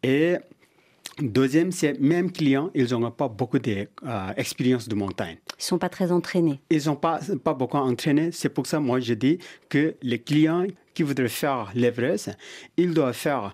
[0.02, 0.38] Et
[1.21, 5.38] Deuxième, c'est même clients, ils n'ont pas beaucoup d'expérience de montagne.
[5.52, 6.60] Ils ne sont pas très entraînés.
[6.71, 8.32] Ils n'ont pas, pas beaucoup entraîné.
[8.32, 9.38] C'est pour ça, moi, je dis
[9.69, 12.32] que les clients qui voudraient faire l'Everest,
[12.78, 13.54] ils doivent faire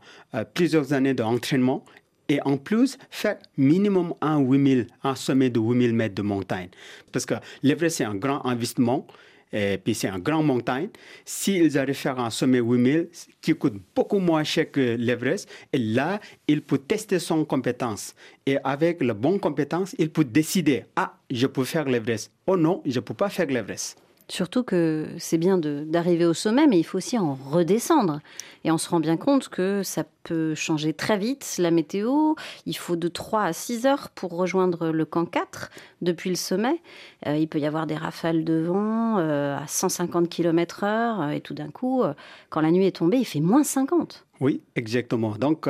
[0.53, 1.83] plusieurs années d'entraînement
[2.29, 6.69] et en plus faire minimum un 8000, un sommet de 8000 mètres de montagne.
[7.11, 9.05] Parce que l'Everest, c'est un grand investissement.
[9.51, 10.89] Et puis c'est une grande montagne.
[11.25, 13.09] S'ils arrivent à faire un sommet 8000
[13.41, 18.15] qui coûte beaucoup moins cher que l'Everest, et là, il peut tester son compétence.
[18.45, 22.31] Et avec la bonne compétence, il peut décider, ah, je peux faire l'Everest.
[22.47, 23.97] Oh non, je ne peux pas faire l'Everest.
[24.29, 28.19] Surtout que c'est bien d'arriver au sommet, mais il faut aussi en redescendre.
[28.63, 32.35] Et on se rend bien compte que ça peut changer très vite, la météo.
[32.67, 35.71] Il faut de 3 à 6 heures pour rejoindre le camp 4
[36.03, 36.79] depuis le sommet.
[37.25, 41.21] Euh, il peut y avoir des rafales de vent euh, à 150 km heure.
[41.21, 42.03] Euh, et tout d'un coup,
[42.49, 44.25] quand la nuit est tombée, il fait moins 50.
[44.41, 45.31] Oui, exactement.
[45.37, 45.67] Donc,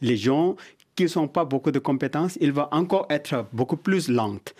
[0.00, 0.56] les gens
[1.06, 4.54] qui n'ont pas beaucoup de compétences, il va encore être beaucoup plus lente.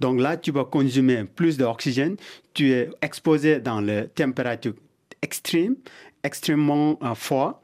[0.00, 2.16] Donc là, tu vas consommer plus d'oxygène,
[2.52, 4.74] tu es exposé dans les températures
[5.22, 5.76] extrêmes,
[6.24, 7.60] extrêmement euh.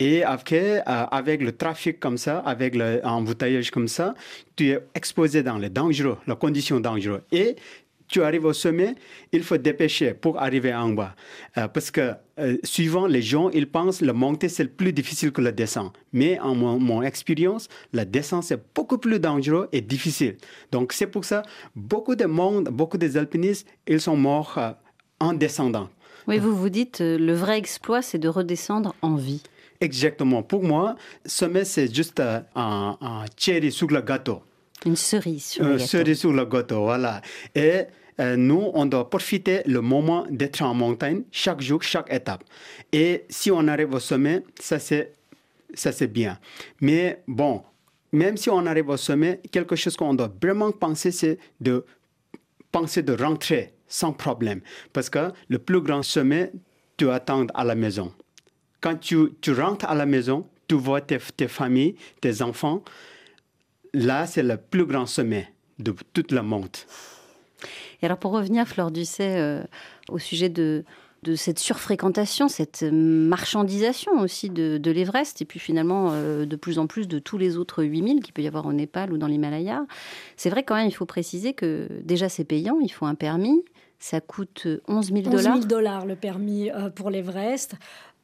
[0.00, 4.14] Et après, euh, avec le trafic comme ça, avec l'embouteillage comme ça,
[4.56, 7.22] tu es exposé dans les dangereux, les conditions dangereuses.
[7.30, 7.56] Et
[8.08, 8.94] tu arrives au sommet,
[9.32, 11.14] il faut dépêcher pour arriver en bas.
[11.56, 15.30] Euh, parce que euh, suivant les gens, ils pensent que la montée, c'est plus difficile
[15.30, 15.94] que la descente.
[16.12, 20.36] Mais en mon, expérience, la descente, c'est beaucoup plus dangereux et difficile.
[20.72, 21.42] Donc c'est pour ça,
[21.76, 24.70] beaucoup de monde, beaucoup des alpinistes, ils sont morts euh,
[25.20, 25.88] en descendant.
[26.26, 29.42] Oui, vous vous dites, le vrai exploit, c'est de redescendre en vie.
[29.80, 30.42] Exactement.
[30.42, 34.42] Pour moi, sommet, c'est juste un, un cherry sur le gâteau.
[34.84, 35.86] Une cerise sur le gâteau.
[35.86, 37.20] cerise sur le gâteau, voilà.
[37.54, 37.84] Et
[38.18, 42.44] nous, on doit profiter le moment d'être en montagne chaque jour, chaque étape.
[42.92, 45.12] Et si on arrive au sommet, ça c'est,
[45.74, 46.38] ça c'est bien.
[46.80, 47.62] Mais bon,
[48.12, 51.84] même si on arrive au sommet, quelque chose qu'on doit vraiment penser, c'est de
[52.72, 54.60] penser de rentrer sans problème.
[54.92, 56.52] Parce que le plus grand sommet,
[56.96, 58.12] tu attends à la maison.
[58.80, 62.82] Quand tu, tu rentres à la maison, tu vois tes, tes familles, tes enfants.
[63.94, 66.76] Là, c'est le plus grand sommet de toute la monde.
[68.02, 69.62] Et alors pour revenir, Flore Ducet, euh,
[70.08, 70.84] au sujet de,
[71.34, 76.86] cette surfréquentation, cette marchandisation aussi de, de l'Everest, et puis finalement euh, de plus en
[76.86, 79.84] plus de tous les autres 8000 qu'il peut y avoir au Népal ou dans l'Himalaya.
[80.36, 83.64] C'est vrai quand même, il faut préciser que déjà c'est payant, il faut un permis.
[83.98, 85.38] Ça coûte 11 000 dollars.
[85.38, 87.74] 11 000 dollars le permis euh, pour l'Everest.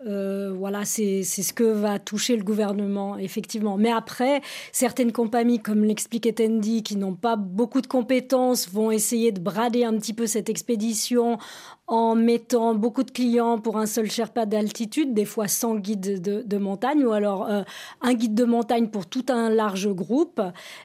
[0.06, 3.76] Euh, voilà, c'est ce que va toucher le gouvernement, effectivement.
[3.78, 9.32] Mais après, certaines compagnies, comme l'expliquait Tandy, qui n'ont pas beaucoup de compétences, vont essayer
[9.32, 11.38] de brader un petit peu cette expédition
[11.86, 16.56] en mettant beaucoup de clients pour un seul Sherpa d'altitude, des fois sans guide de,
[16.56, 17.62] montagne, ou alors euh,
[18.00, 20.40] un guide de montagne pour tout un large groupe.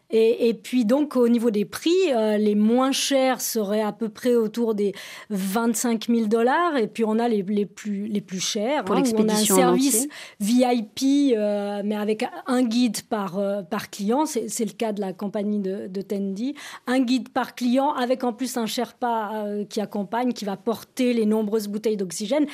[0.09, 4.35] Et, puis donc au niveau des prix, euh, les moins chers seraient à peu près
[4.35, 4.93] autour des
[5.29, 8.83] 25 000 dollars, et puis on a les, les, plus, les plus chers.
[8.83, 10.07] Pour hein, on a un service
[10.41, 15.59] VIP, euh, mais avec un guide par, par client, c'est le cas de la compagnie
[15.59, 16.55] de, de Tendi,
[16.87, 21.25] un guide par client avec en plus un Sherpa qui accompagne, qui va porter les
[21.25, 22.45] nombreuses bouteilles d'oxygène.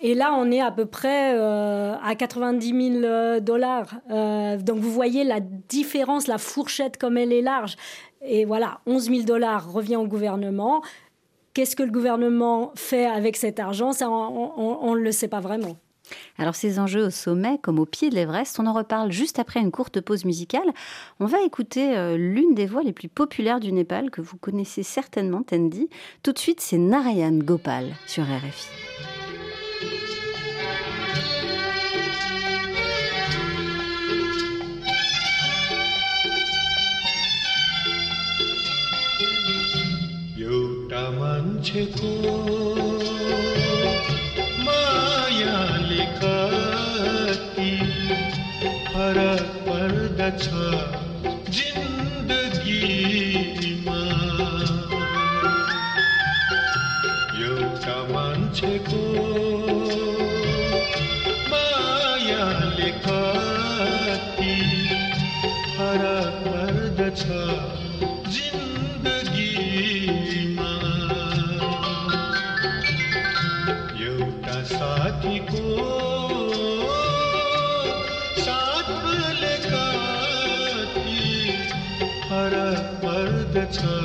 [0.00, 3.94] Et là, on est à peu près euh, à 90 000 euh, dollars.
[4.10, 7.76] Euh, donc vous voyez la différence, la fourchette comme elle est large.
[8.22, 10.82] Et voilà, 11 000 dollars revient au gouvernement.
[11.54, 13.92] Qu'est-ce que le gouvernement fait avec cet argent?
[13.92, 15.76] Ça, on ne le sait pas vraiment.
[16.38, 19.60] Alors ces enjeux au sommet comme au pied de l'Everest, on en reparle juste après
[19.60, 20.72] une courte pause musicale.
[21.20, 24.82] On va écouter euh, l'une des voix les plus populaires du Népal que vous connaissez
[24.82, 25.88] certainement, Tendi.
[26.22, 28.68] Tout de suite, c'est Narayan Gopal sur RFI.
[50.30, 51.01] छा
[83.74, 84.01] বছর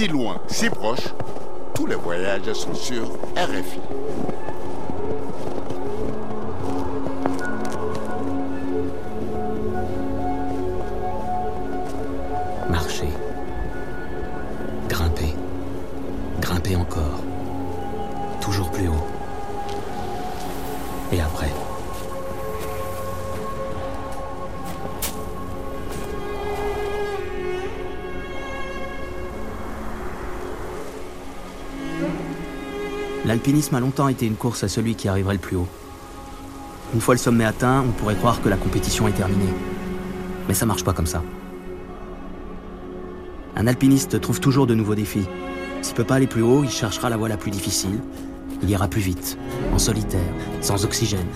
[0.00, 1.19] Si loin, si proche,
[1.90, 3.02] les voyages sont sur
[3.36, 3.80] RFI.
[33.30, 35.68] L'alpinisme a longtemps été une course à celui qui arriverait le plus haut.
[36.92, 39.54] Une fois le sommet atteint, on pourrait croire que la compétition est terminée.
[40.48, 41.22] Mais ça marche pas comme ça.
[43.54, 45.28] Un alpiniste trouve toujours de nouveaux défis.
[45.80, 48.00] S'il peut pas aller plus haut, il cherchera la voie la plus difficile.
[48.64, 49.38] Il ira plus vite,
[49.72, 51.28] en solitaire, sans oxygène.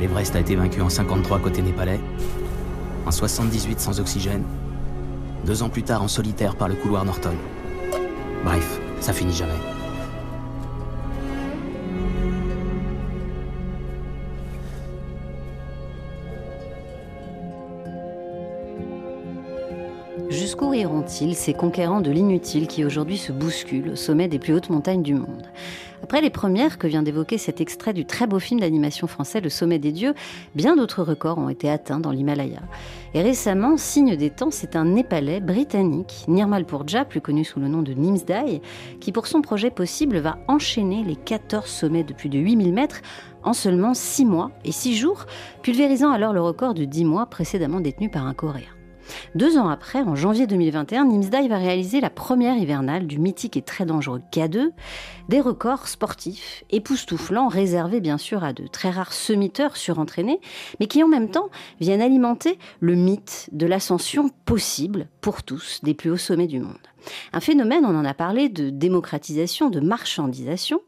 [0.00, 2.00] L'Everest a été vaincu en 53 côté népalais,
[3.04, 4.44] en 78 sans oxygène,
[5.44, 7.34] deux ans plus tard en solitaire par le couloir Norton.
[8.42, 9.77] Bref, ça finit jamais.
[20.48, 24.70] Jusqu'où iront-ils, ces conquérants de l'inutile qui aujourd'hui se bousculent au sommet des plus hautes
[24.70, 25.46] montagnes du monde?
[26.02, 29.50] Après les premières que vient d'évoquer cet extrait du très beau film d'animation français Le
[29.50, 30.14] Sommet des Dieux,
[30.54, 32.60] bien d'autres records ont été atteints dans l'Himalaya.
[33.12, 37.68] Et récemment, signe des temps, c'est un Népalais britannique, Nirmal Purja, plus connu sous le
[37.68, 38.62] nom de Nimsdai,
[39.00, 43.02] qui pour son projet possible va enchaîner les 14 sommets de plus de 8000 mètres
[43.42, 45.26] en seulement 6 mois et 6 jours,
[45.60, 48.77] pulvérisant alors le record de 10 mois précédemment détenu par un Coréen.
[49.34, 53.62] Deux ans après, en janvier 2021, Nimsdai va réaliser la première hivernale du mythique et
[53.62, 54.70] très dangereux K2,
[55.28, 60.40] des records sportifs époustouflants réservés bien sûr à de très rares semiteurs surentraînés,
[60.80, 65.94] mais qui en même temps viennent alimenter le mythe de l'ascension possible pour tous des
[65.94, 66.76] plus hauts sommets du monde.
[67.32, 70.80] Un phénomène, on en a parlé, de démocratisation, de marchandisation,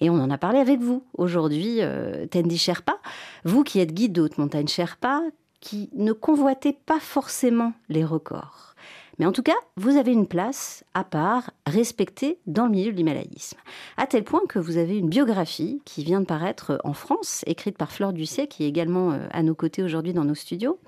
[0.00, 2.98] et on en a parlé avec vous aujourd'hui, euh, Tendi Sherpa.
[3.44, 5.22] Vous qui êtes guide de haute montagne Sherpa,
[5.60, 8.74] qui ne convoitez pas forcément les records.
[9.20, 12.96] Mais en tout cas, vous avez une place à part, respectée dans le milieu de
[12.96, 13.58] l'himalayisme.
[13.98, 17.76] À tel point que vous avez une biographie qui vient de paraître en France, écrite
[17.76, 20.78] par Flore Ducet, qui est également euh, à nos côtés aujourd'hui dans nos studios.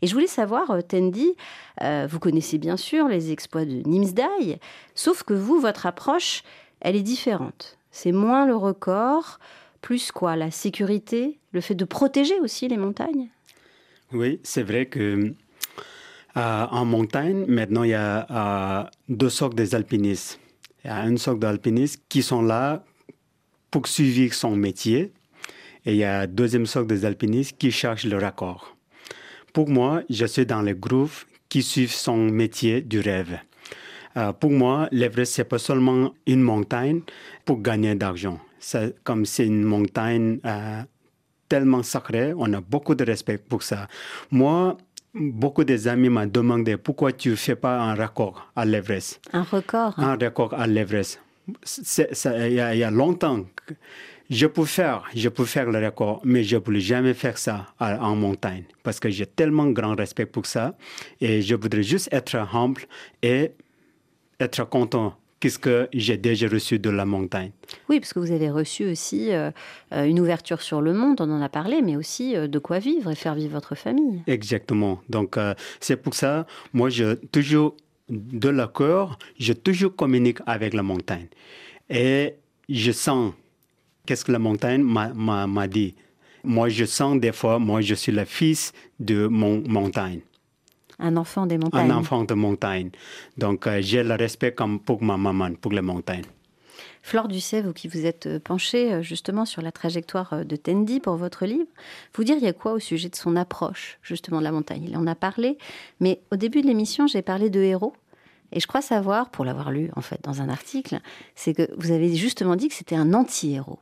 [0.00, 1.34] Et je voulais savoir, euh, Tendi,
[1.82, 4.60] euh, vous connaissez bien sûr les exploits de Nimsdai,
[4.94, 6.44] sauf que vous, votre approche,
[6.80, 7.78] elle est différente.
[7.90, 9.40] C'est moins le record,
[9.80, 13.28] plus quoi La sécurité, le fait de protéger aussi les montagnes?
[14.12, 15.34] Oui, c'est vrai que
[16.36, 20.40] euh, en montagne, maintenant, il y a euh, deux sortes d'alpinistes.
[20.84, 22.84] Il y a une sorte d'alpinistes qui sont là
[23.70, 25.12] pour suivre son métier.
[25.84, 28.76] Et il y a deuxième sorte d'alpinistes qui cherchent le raccord.
[29.52, 31.12] Pour moi, je suis dans le groupe
[31.48, 33.38] qui suivent son métier du rêve.
[34.16, 37.00] Euh, pour moi, l'Everest, c'est pas seulement une montagne
[37.44, 38.38] pour gagner d'argent.
[39.04, 40.38] Comme c'est une montagne
[41.52, 43.86] tellement sacré, on a beaucoup de respect pour ça.
[44.30, 44.78] Moi,
[45.12, 49.20] beaucoup des amis m'ont demandé pourquoi tu ne fais pas un record à l'Everest?
[49.34, 51.20] Un record Un record à l'Everest.
[51.68, 53.44] Il y, a longtemps,
[54.30, 57.66] je peux faire, je peux faire le record, mais je ne voulais jamais faire ça
[57.78, 60.74] en montagne parce que j'ai tellement grand respect pour ça
[61.20, 62.84] et je voudrais juste être humble
[63.22, 63.50] et
[64.40, 67.50] être content qu'est-ce que j'ai déjà reçu de la montagne?
[67.88, 69.50] Oui, parce que vous avez reçu aussi euh,
[69.92, 72.78] euh, une ouverture sur le monde, on en a parlé, mais aussi euh, de quoi
[72.78, 74.22] vivre et faire vivre votre famille.
[74.28, 75.02] Exactement.
[75.08, 75.36] Donc,
[75.80, 77.74] c'est pour ça, moi, je toujours,
[78.08, 81.26] de la cœur, je toujours communique avec la montagne.
[81.90, 82.34] Et
[82.68, 83.32] je sens
[84.06, 85.96] qu'est-ce que la montagne m'a dit?
[86.44, 90.20] Moi, je sens des fois, moi, je suis le fils de mon montagne.
[90.98, 91.90] Un enfant des montagnes.
[91.90, 92.90] Un enfant de montagne.
[93.36, 96.24] Donc, euh, j'ai le respect comme pour ma maman, pour les montagnes.
[97.02, 100.54] Flore Ducet, vous qui vous êtes euh, penchée euh, justement sur la trajectoire euh, de
[100.54, 101.66] Tendi pour votre livre,
[102.14, 105.16] vous diriez quoi au sujet de son approche justement de la montagne Il en a
[105.16, 105.58] parlé,
[105.98, 107.92] mais au début de l'émission, j'ai parlé de héros.
[108.52, 111.00] Et je crois savoir, pour l'avoir lu en fait dans un article,
[111.34, 113.78] c'est que vous avez justement dit que c'était un anti-héros.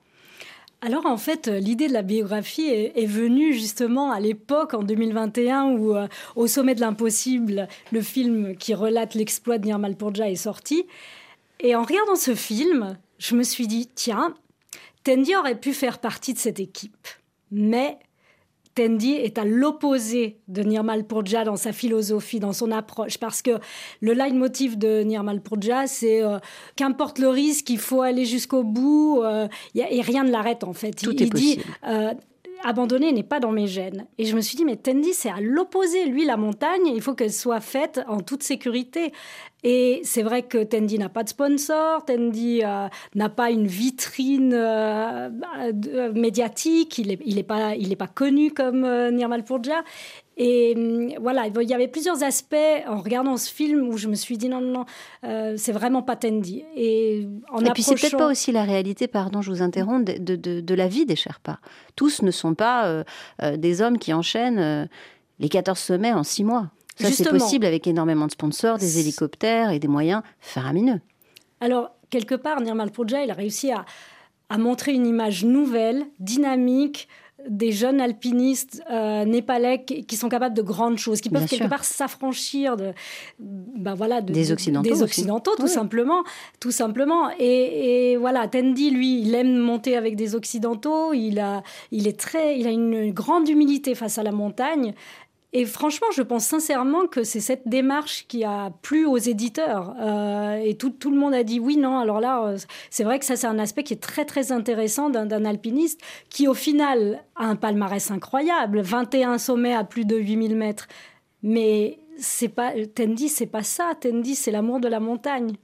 [0.83, 5.95] Alors en fait, l'idée de la biographie est, venue justement à l'époque, en 2021, où
[6.37, 10.87] Au sommet de l'impossible, le film qui relate l'exploit de Nirmal Purja est sorti.
[11.61, 14.35] Et en regardant ce film, je me suis dit, tiens,
[15.05, 17.09] Tendi aurait pu faire partie de cette équipe.
[17.51, 17.99] Mais
[18.75, 23.59] Tendi est à l'opposé de Nirmal Purja dans sa philosophie, dans son approche, parce que
[24.01, 26.39] le leitmotiv de Nirmal Purja, c'est euh,
[26.77, 30.93] qu'importe le risque, il faut aller jusqu'au bout, euh, et rien ne l'arrête en fait.
[30.93, 32.15] Tout il, est dit, euh,
[32.65, 34.07] abandonner n'est pas dans mes gènes.
[34.19, 36.07] Et je me suis dit, mais Tendi, c'est à l'opposé.
[36.07, 39.13] Lui, la montagne, il faut qu'elle soit faite en toute sécurité.
[39.63, 44.55] Et c'est vrai que Tendi n'a pas de sponsor, Tendi euh, n'a pas une vitrine
[44.55, 45.29] euh,
[45.87, 49.85] euh, médiatique, il n'est il est pas, pas connu comme Nirmal Purja.
[50.43, 52.57] Et hum, voilà, il y avait plusieurs aspects
[52.89, 54.85] en regardant ce film où je me suis dit non, non,
[55.23, 56.65] non, c'est vraiment pas Tendi.
[56.75, 60.37] Et, en Et puis c'est peut-être pas aussi la réalité, pardon, je vous interromps, de,
[60.37, 61.59] de, de la vie des Sherpas.
[61.95, 63.05] Tous ne sont pas
[63.59, 64.89] des hommes qui enchaînent
[65.41, 66.71] les 14 sommets en 6 mois.
[66.97, 71.01] Ça, c'est possible avec énormément de sponsors, des hélicoptères et des moyens faramineux.
[71.61, 73.85] Alors, quelque part, Nirmal Purja, il a réussi à,
[74.49, 77.09] à montrer une image nouvelle, dynamique,
[77.49, 81.85] des jeunes alpinistes euh, népalais qui, sont capables de grandes choses, qui peuvent quelque part
[81.85, 82.93] s'affranchir de,
[83.39, 86.23] ben voilà, des occidentaux, des occidentaux tout simplement,
[86.59, 87.31] tout simplement.
[87.39, 91.13] Et, et, voilà, Tendi, lui, il aime monter avec des occidentaux.
[91.13, 94.95] Il a, il est très, il a une grande humilité face à la montagne.
[95.53, 99.97] Et franchement, je pense sincèrement que c'est cette démarche qui a plu aux éditeurs.
[100.01, 101.99] Euh, et tout, le monde a dit oui, non.
[101.99, 105.11] Alors là, euh, c'est vrai que ça, c'est un aspect qui est très, très intéressant
[105.11, 108.81] d'un alpiniste qui, au final, a un palmarès incroyable.
[108.81, 110.87] 21 sommets à plus de 8000 mètres.
[111.43, 113.93] Mais c'est pas, Tendi, c'est pas ça.
[114.01, 115.55] Tendi, c'est l'amour de la montagne.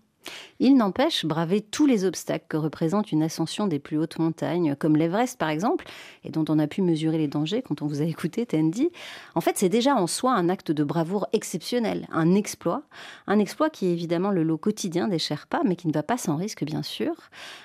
[0.59, 4.96] Il n'empêche braver tous les obstacles que représente une ascension des plus hautes montagnes, comme
[4.96, 5.84] l'Everest par exemple,
[6.24, 8.90] et dont on a pu mesurer les dangers quand on vous a écouté, Tandy.
[9.34, 12.82] En fait, c'est déjà en soi un acte de bravoure exceptionnel, un exploit,
[13.26, 16.16] un exploit qui est évidemment le lot quotidien des Sherpas, mais qui ne va pas
[16.16, 17.14] sans risque, bien sûr.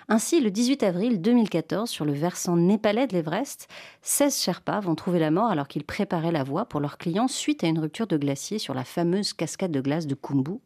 [0.09, 3.69] Ainsi, le 18 avril 2014, sur le versant népalais de l'Everest,
[4.01, 7.63] 16 Sherpas vont trouver la mort alors qu'ils préparaient la voie pour leurs clients suite
[7.63, 10.59] à une rupture de glacier sur la fameuse cascade de glace de Kumbu,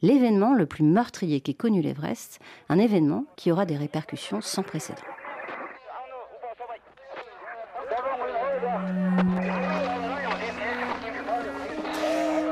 [0.00, 2.38] l'événement le plus meurtrier qui connu l'Everest,
[2.68, 5.02] un événement qui aura des répercussions sans précédent.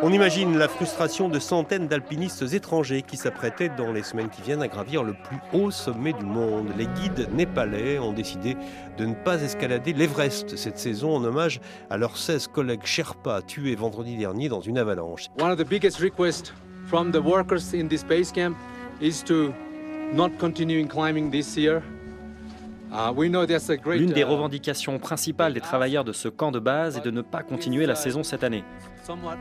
[0.03, 4.63] On imagine la frustration de centaines d'alpinistes étrangers qui s'apprêtaient dans les semaines qui viennent
[4.63, 6.73] à gravir le plus haut sommet du monde.
[6.77, 8.57] Les guides népalais ont décidé
[8.99, 13.77] de ne pas escalader l'Everest cette saison en hommage à leurs 16 collègues Sherpas tués
[13.77, 15.29] vendredi dernier dans une avalanche.
[15.41, 16.53] One of the biggest requests
[16.89, 18.57] from the workers in this base camp
[19.01, 19.53] is to
[20.13, 21.83] not continuing climbing this year.
[23.17, 27.23] L'une des uh, revendications principales des travailleurs de ce camp de base est de ne
[27.23, 28.63] pas continuer la saison cette année.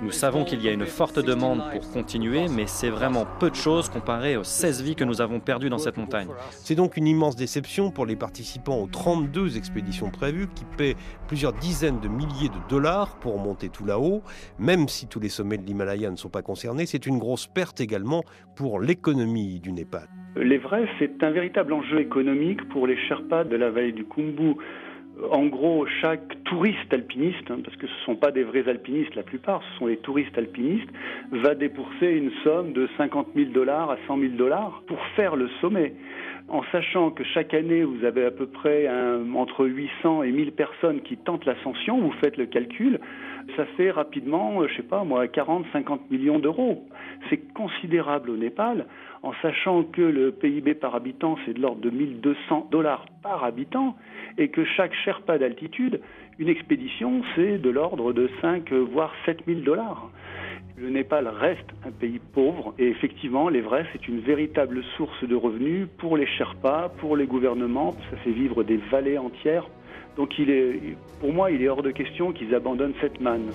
[0.01, 3.55] Nous savons qu'il y a une forte demande pour continuer, mais c'est vraiment peu de
[3.55, 6.27] choses comparé aux 16 vies que nous avons perdues dans cette montagne.
[6.49, 10.95] C'est donc une immense déception pour les participants aux 32 expéditions prévues qui paient
[11.27, 14.21] plusieurs dizaines de milliers de dollars pour monter tout là-haut.
[14.59, 17.79] Même si tous les sommets de l'Himalaya ne sont pas concernés, c'est une grosse perte
[17.79, 18.23] également
[18.55, 20.07] pour l'économie du Népal.
[20.35, 24.55] L'Everest, c'est un véritable enjeu économique pour les Sherpas de la vallée du Khumbu.
[25.31, 29.15] En gros, chaque touriste alpiniste, hein, parce que ce ne sont pas des vrais alpinistes
[29.15, 30.89] la plupart, ce sont les touristes alpinistes,
[31.31, 35.49] va débourser une somme de 50 000 dollars à 100 000 dollars pour faire le
[35.61, 35.93] sommet.
[36.49, 38.89] En sachant que chaque année, vous avez à peu près
[39.33, 42.99] entre 800 et 1000 personnes qui tentent l'ascension, vous faites le calcul,
[43.55, 46.85] ça fait rapidement, je sais pas moi, 40, 50 millions d'euros.
[47.29, 48.85] C'est considérable au Népal
[49.23, 53.95] en sachant que le PIB par habitant, c'est de l'ordre de 1200 dollars par habitant,
[54.37, 56.01] et que chaque Sherpa d'altitude,
[56.39, 60.09] une expédition, c'est de l'ordre de 5 voire 7000 dollars.
[60.75, 65.87] Le Népal reste un pays pauvre et effectivement l'Everest est une véritable source de revenus
[65.99, 69.67] pour les Sherpas, pour les gouvernements, ça fait vivre des vallées entières.
[70.15, 70.29] Donc
[71.19, 73.49] pour moi, il est hors de question qu'ils abandonnent cette manne.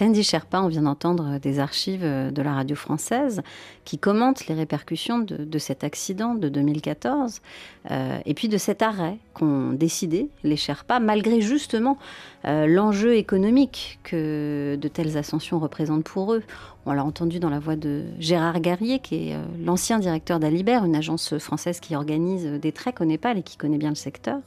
[0.00, 3.42] Tandy Sherpa, on vient d'entendre des archives de la radio française
[3.84, 7.42] qui commentent les répercussions de, cet accident de 2014
[7.90, 11.98] euh, et puis de cet arrêt qu'ont décidé les Sherpas, malgré justement
[12.46, 16.44] euh, l'enjeu économique que de telles ascensions représentent pour eux.
[16.86, 20.86] On l'a entendu dans la voix de Gérard Garrier, qui est euh, l'ancien directeur d'Alibert,
[20.86, 24.38] une agence française qui organise des treks au Népal et qui connaît bien le secteur.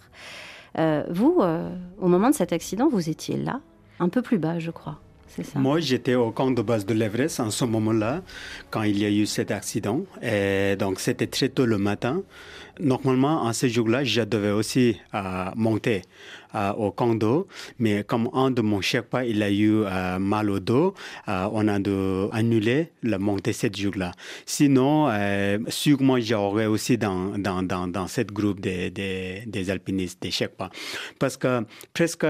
[1.11, 1.43] vous,
[2.01, 3.59] au moment de cet accident, vous étiez là,
[3.99, 5.02] un peu plus bas, je crois.
[5.55, 8.21] Moi, j'étais au camp de base de l'Everest en ce moment-là,
[8.69, 10.01] quand il y a eu cet accident.
[10.21, 12.21] Et donc, c'était très tôt le matin.
[12.79, 16.01] Normalement, en ce jour-là, je devais aussi euh, monter
[16.55, 20.49] euh, au camp d'eau, mais comme un de mon pas, il a eu euh, mal
[20.49, 20.93] au dos,
[21.27, 21.91] on a dû
[22.31, 24.11] annuler la montée ce jour-là.
[24.45, 25.09] Sinon,
[25.67, 30.69] sûrement, j'aurais aussi dans, dans, dans, dans cette groupe des, des, des alpinistes, des Sherpas.
[31.19, 32.25] Parce que presque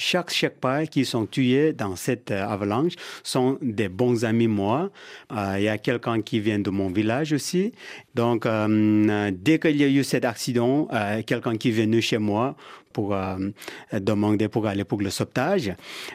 [0.00, 4.90] chaque Sherpa qui sont tués dans cette euh, avalanche sont des bons amis moi.
[5.30, 7.72] Euh, il y a quelqu'un qui vient de mon village aussi.
[8.14, 10.88] Donc, euh, dès qu'il y a eu cet accident,
[11.26, 12.56] quelqu'un qui est venu chez moi
[12.92, 13.36] pour euh,
[13.92, 15.72] demander pour aller pour le sauvetage.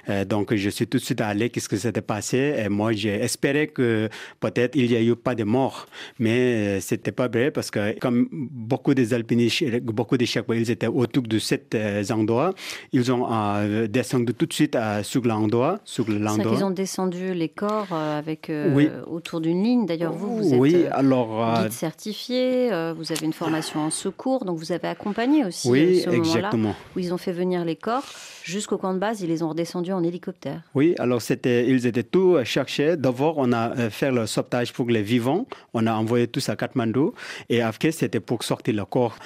[0.10, 1.50] Euh, donc, je suis tout de suite allé.
[1.50, 2.56] Qu'est-ce que s'était passé?
[2.58, 4.10] Et moi, j'ai espéré que
[4.40, 5.88] peut-être il n'y a eu pas de morts.
[6.20, 10.72] Mais euh, c'était pas vrai parce que comme beaucoup des alpinistes, beaucoup des Sherpas, ils
[10.72, 11.76] étaient autour de cet
[12.12, 12.54] endroit,
[12.92, 13.26] ils ont
[13.88, 16.54] descendu tout de suite sur l'endroit, sur l'endroit.
[16.58, 18.52] Ils ont descendu les corps avec
[19.08, 19.86] autour d'une ligne.
[19.86, 24.58] D'ailleurs, vous, vous êtes oui, alors, guide certifié, vous avez une formation en secours, donc
[24.58, 26.65] vous avez accompagné aussi oui, ce exactement
[26.96, 28.06] où ils ont fait venir les corps
[28.44, 29.22] jusqu'au camp de base.
[29.22, 30.62] Ils les ont redescendus en hélicoptère.
[30.74, 32.96] Oui, alors c'était, ils étaient tous cherchés.
[32.98, 35.46] D'abord, on a euh, fait le sauvetage pour les vivants.
[35.74, 37.12] On a envoyé tous à Kathmandu.
[37.50, 39.18] Et après, c'était pour sortir le corps.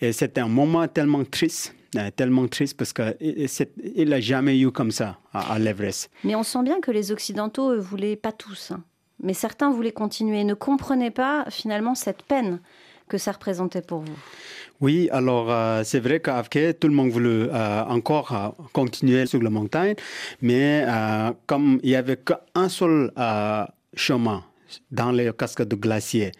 [0.00, 4.90] Et c'était un moment tellement triste euh, tellement triste parce qu'il n'a jamais eu comme
[4.90, 6.10] ça à, l'Everest.
[6.22, 8.72] Mais on sent bien que les Occidentaux ne voulaient pas tous.
[8.72, 8.82] Hein.
[9.22, 12.60] Mais certains voulaient continuer, ne comprenaient pas finalement cette peine
[13.08, 14.16] que ça représentait pour vous?
[14.80, 19.42] Oui, alors euh, c'est vrai qu'Afke, tout le monde voulait euh, encore euh, continuer sur
[19.42, 19.94] la montagne,
[20.40, 20.86] mais
[21.46, 23.10] comme il n'y avait qu'un seul
[23.94, 24.44] chemin
[24.90, 26.32] dans les cascades de glaciers,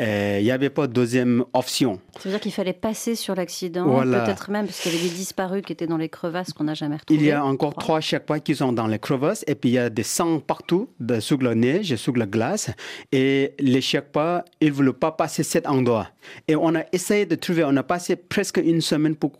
[0.00, 2.00] euh, il n'y avait pas de deuxième option.
[2.14, 5.14] Ça veut dire qu'il fallait passer sur l'accident, peut-être même parce qu'il y avait des
[5.14, 7.20] disparus qui étaient dans les crevasses qu'on n'a jamais retrouvés.
[7.20, 9.74] Il y a encore trois chaque fois qui sont dans les crevasses et puis il
[9.74, 12.70] y a des sangs partout, de, sous la neige, sous la glace.
[13.12, 16.08] Et les pas, ils ne voulaient pas passer cet endroit.
[16.48, 19.32] Et on a essayé de trouver, on a passé presque une semaine pour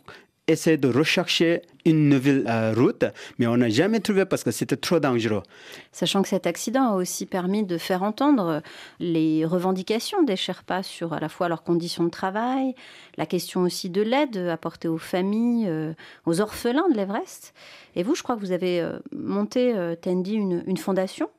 [0.47, 3.05] essayer de rechercher une nouvelle euh, route,
[3.39, 5.43] mais on n'a jamais trouvé parce que c'était trop dangereux.
[5.91, 8.61] Sachant que cet accident a aussi permis de faire entendre
[8.99, 12.75] les revendications des Sherpas sur à la fois leurs conditions de travail,
[13.17, 15.93] la question aussi de l'aide apportée aux familles, euh,
[16.25, 17.53] aux orphelins de l'Everest.
[17.95, 21.29] Et vous, je crois que vous avez euh, monté, Tendi, une, une fondation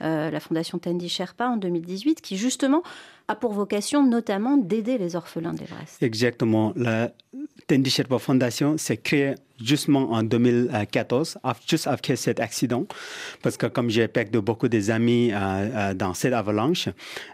[0.00, 2.82] la fondation Tendi Sherpa en 2018, qui justement
[3.28, 6.02] a pour vocation notamment d'aider les orphelins d'Everest.
[6.02, 6.72] Exactement.
[6.76, 7.12] La
[7.66, 11.38] Tendi Sherpa Foundation s'est créée justement en 2014,
[11.68, 12.86] juste après cet accident,
[13.42, 16.88] parce que comme j'ai perdu beaucoup des amis euh, euh, dans cette avalanche,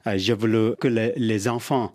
[0.06, 1.92] euh, je voulais que les enfants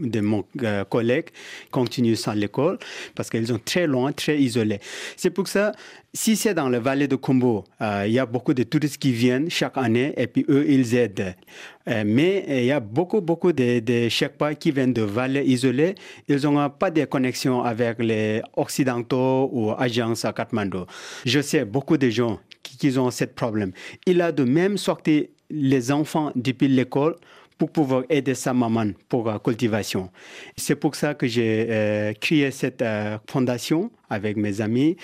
[0.00, 1.26] de mon euh, collègue
[1.70, 2.78] continuent sans l'école
[3.14, 4.80] parce qu'ils sont très loin, très isolés.
[5.16, 5.72] C'est pour ça,
[6.12, 9.12] si c'est dans la vallée de Kumbo, euh, il y a beaucoup de touristes qui
[9.12, 11.34] viennent chaque année et puis eux, ils aident.
[11.88, 15.94] Euh, mais il y a beaucoup, beaucoup de, de pas qui viennent de vallées isolées.
[16.28, 20.78] Ils n'ont pas de connexion avec les Occidentaux ou agences à Kathmandu.
[21.24, 23.72] Je sais beaucoup de gens qui, qui ont ce problème.
[24.06, 27.16] Il a de même sorti les enfants depuis l'école
[27.64, 30.10] pour pouvoir aider sa maman pour la cultivation.
[30.54, 34.96] C'est pour ça que j'ai euh, créé cette euh, fondation avec mes amis.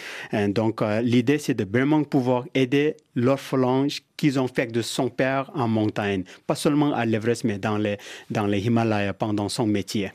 [0.48, 3.86] donc, euh, l'idée, c'est de vraiment pouvoir aider l'orphelin
[4.18, 7.96] qu'ils ont fait de son père en montagne, pas seulement à l'Everest, mais dans les,
[8.30, 10.12] dans les Himalayas pendant son métier.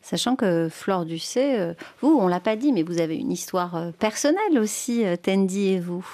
[0.00, 4.58] Sachant que Flore Ducé, vous, on l'a pas dit, mais vous avez une histoire personnelle
[4.58, 6.06] aussi, Tendi et vous.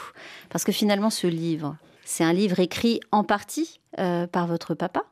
[0.49, 3.79] Parce que finalement, ce livre, c'est un livre écrit en partie
[4.33, 5.05] par votre papa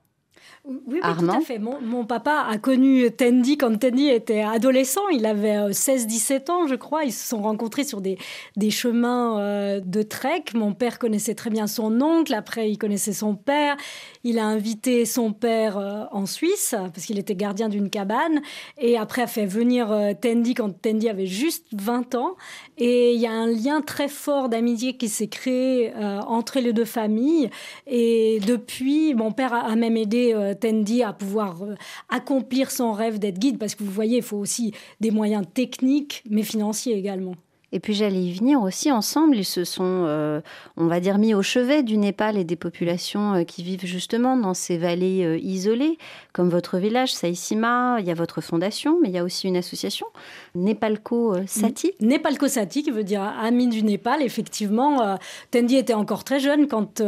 [0.66, 1.58] oui, tout à fait.
[1.58, 5.06] Mon, papa a connu Tendi quand Tendi était adolescent.
[5.12, 7.04] Il avait 16-17 euh, ans, je crois.
[7.04, 8.16] Ils se sont rencontrés sur des,
[8.56, 10.44] des chemins euh, de trek.
[10.54, 12.32] Mon père connaissait très bien son oncle.
[12.32, 13.76] Après, il connaissait son père.
[14.22, 18.40] Il a invité son père euh, en Suisse parce qu'il était gardien d'une cabane.
[18.78, 22.36] Et après, a fait venir Tendi quand Tendi avait juste 20 ans.
[22.78, 26.84] Et il y a un lien très fort d'amitié qui s'est créé entre les deux
[26.84, 27.50] familles.
[27.86, 31.74] Et depuis, mon père a, même aidé Tendi à pouvoir euh,
[32.08, 36.22] accomplir son rêve d'être guide, parce que vous voyez, il faut aussi des moyens techniques,
[36.28, 37.34] mais financiers également.
[37.74, 39.36] Et puis j'allais y venir aussi ensemble.
[39.36, 40.40] Ils se sont, euh,
[40.76, 44.36] on va dire, mis au chevet du Népal et des populations euh, qui vivent justement
[44.36, 45.98] dans ces vallées euh, isolées,
[46.32, 47.96] comme votre village, Saïsima.
[47.98, 50.06] Il y a votre fondation, mais il y a aussi une association,
[50.54, 51.90] Népalco Sati.
[51.98, 54.22] Népalco Sati, qui veut dire ami du Népal.
[54.22, 55.18] Effectivement,
[55.50, 57.02] Tendi était encore très jeune quand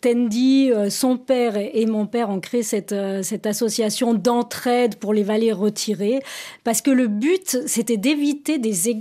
[0.00, 5.52] Tendi, son père et mon père ont créé cette, cette association d'entraide pour les vallées
[5.52, 6.20] retirées,
[6.64, 8.56] parce que le but, c'était d'éviter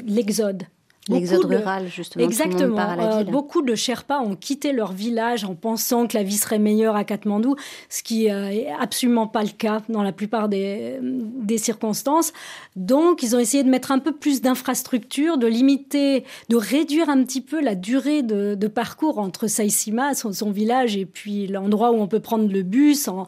[0.06, 0.66] l'exode.
[1.10, 2.24] L'exode rural, justement.
[2.24, 2.80] Exactement.
[2.80, 6.96] Euh, beaucoup de Sherpas ont quitté leur village en pensant que la vie serait meilleure
[6.96, 7.56] à Katmandou,
[7.90, 12.32] ce qui n'est euh, absolument pas le cas dans la plupart des, des, circonstances.
[12.76, 17.24] Donc, ils ont essayé de mettre un peu plus d'infrastructures, de limiter, de réduire un
[17.24, 21.92] petit peu la durée de, de parcours entre Saïsima, son, son, village, et puis l'endroit
[21.92, 23.26] où on peut prendre le bus en,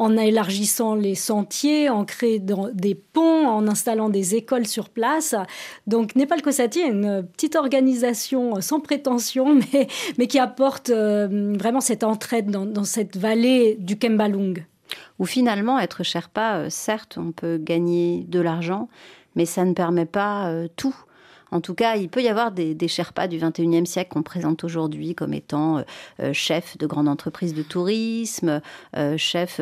[0.00, 5.34] en élargissant les sentiers, en créant des ponts, en installant des écoles sur place.
[5.86, 11.80] Donc Népal Kosati est une petite organisation sans prétention, mais, mais qui apporte euh, vraiment
[11.80, 14.64] cette entraide dans, cette vallée du Kembalung.
[15.18, 18.88] Où finalement, être Sherpa, euh, certes, on peut gagner de l'argent,
[19.36, 20.96] mais ça ne permet pas euh, tout.
[21.52, 24.64] En tout cas, il peut y avoir des, des Sherpas du 21e siècle qu'on présente
[24.64, 25.82] aujourd'hui comme étant euh,
[26.20, 28.60] euh, chefs de grandes entreprises de tourisme,
[28.96, 29.60] euh, chefs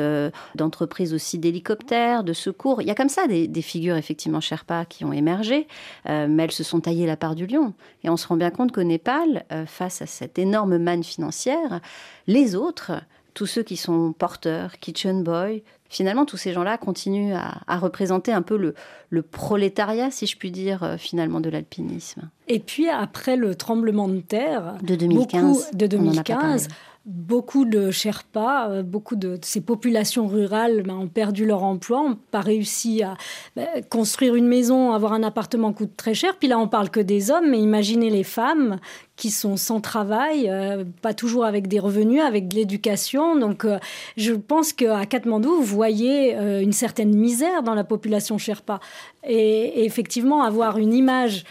[0.55, 2.83] d'entreprises aussi d'hélicoptères, de secours.
[2.83, 5.67] Il y a comme ça des, figures effectivement Sherpas qui ont émergé,
[6.07, 7.75] mais elles se sont taillées la part du lion.
[8.05, 11.81] Et on se rend bien compte qu'au Népal, face à cette énorme manne financière,
[12.27, 12.93] les autres,
[13.35, 18.43] tous ceux qui sont porteurs, kitchen boy, finalement, tous ces gens-là continuent à, représenter un
[18.43, 18.75] peu le,
[19.11, 22.29] le, prolétariat, si je puis dire, euh, finalement, de l'alpinisme.
[22.47, 26.69] Et puis, après le tremblement de terre de 2015, de 2015
[27.09, 32.19] beaucoup de Sherpas, euh, beaucoup de, ces populations rurales ben, ont perdu leur emploi, n'ont
[32.31, 33.17] pas réussi à
[33.57, 36.37] ben, construire une maison, avoir un appartement coûte très cher.
[36.39, 38.79] Puis là, on parle que des hommes, mais imaginez les femmes
[39.17, 43.37] qui sont sans travail, euh, pas toujours avec des revenus, avec de l'éducation.
[43.37, 43.79] Donc, euh,
[44.19, 48.81] je pense qu'à Katmandou, vous voyez une certaine misère dans la population Sherpa.
[49.25, 51.45] et effectivement, avoir une image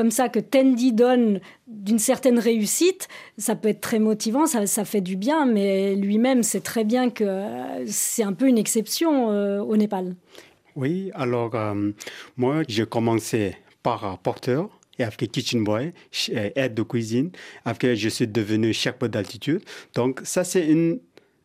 [0.00, 5.02] comme ça que Tendi donne d'une certaine réussite, ça peut être très motivant, ça, fait
[5.02, 7.44] du bien, mais lui-même sait très bien que
[7.84, 10.16] c'est un peu une exception euh, au Népal.
[10.74, 11.92] Oui, alors euh,
[12.38, 15.92] moi j'ai commencé par porteur et après kitchen boy,
[16.30, 17.30] euh, aide de cuisine.
[17.66, 19.60] Après je suis devenu chef d'altitude.
[19.94, 20.98] Donc ça c'est une,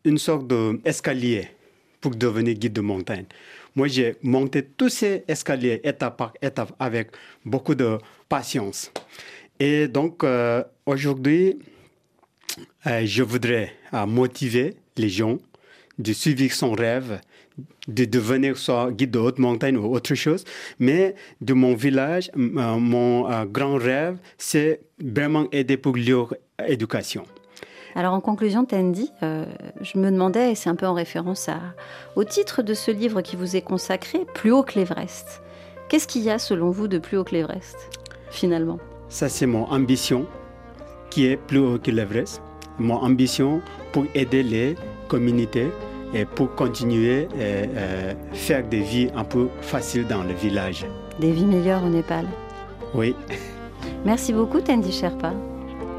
[0.06, 1.48] une sorte d'escalier
[2.00, 3.26] pour devenir guide de montagne.
[3.76, 7.10] Moi, j'ai monté tous ces escaliers étape par étape avec
[7.44, 8.90] beaucoup de patience.
[9.60, 11.58] Et donc, euh, aujourd'hui,
[12.86, 15.36] euh, je voudrais euh, motiver les gens
[15.98, 17.20] de suivre son rêve,
[17.86, 20.44] de devenir soit guide de haute montagne ou autre chose.
[20.78, 26.34] Mais de mon village, mon grand rêve, c'est vraiment aider pour leur
[26.66, 27.24] éducation.
[27.96, 29.46] Alors en conclusion, Tandy, euh,
[29.80, 31.60] je me demandais, et c'est un peu en référence à,
[32.14, 35.40] au titre de ce livre qui vous est consacré, Plus haut que l'Everest.
[35.88, 37.74] Qu'est-ce qu'il y a selon vous de plus haut que l'Everest,
[38.28, 38.78] finalement?
[39.08, 40.26] Ça, c'est mon ambition
[41.08, 42.42] qui est plus haut que l'Everest.
[42.78, 44.74] Mon ambition pour aider les
[45.08, 45.72] communautés
[46.12, 50.84] et pour continuer à euh, faire des vies un peu faciles dans le village.
[51.18, 52.26] Des vies meilleures au Népal.
[52.94, 53.16] Oui.
[54.04, 55.32] Merci beaucoup, Tandy Sherpa.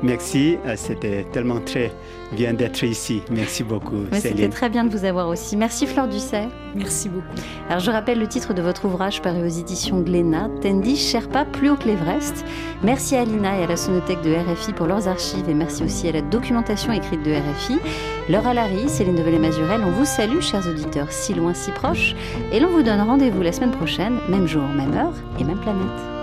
[0.04, 1.92] Merci, euh, c'était tellement très
[2.32, 3.22] bien d'être ici.
[3.32, 4.06] Merci beaucoup.
[4.14, 5.56] C'était très bien de vous avoir aussi.
[5.56, 6.48] Merci Fleur Ducet.
[6.76, 7.26] Merci beaucoup.
[7.70, 11.70] Alors je rappelle le titre de votre ouvrage paru aux éditions Glénat, Tendi Sherpa plus
[11.70, 12.46] haut que l'Everest.
[12.84, 16.08] Merci à Lina et à la Sonothèque de RFI pour leurs archives et merci aussi
[16.08, 17.80] à la documentation écrite de RFI.
[18.30, 22.16] Laura Larry, Céline Develay-Mazurel, on vous salue chers auditeurs si loin si proches
[22.52, 26.17] et l'on vous donne rendez-vous la semaine prochaine, même jour, même heure et même planète.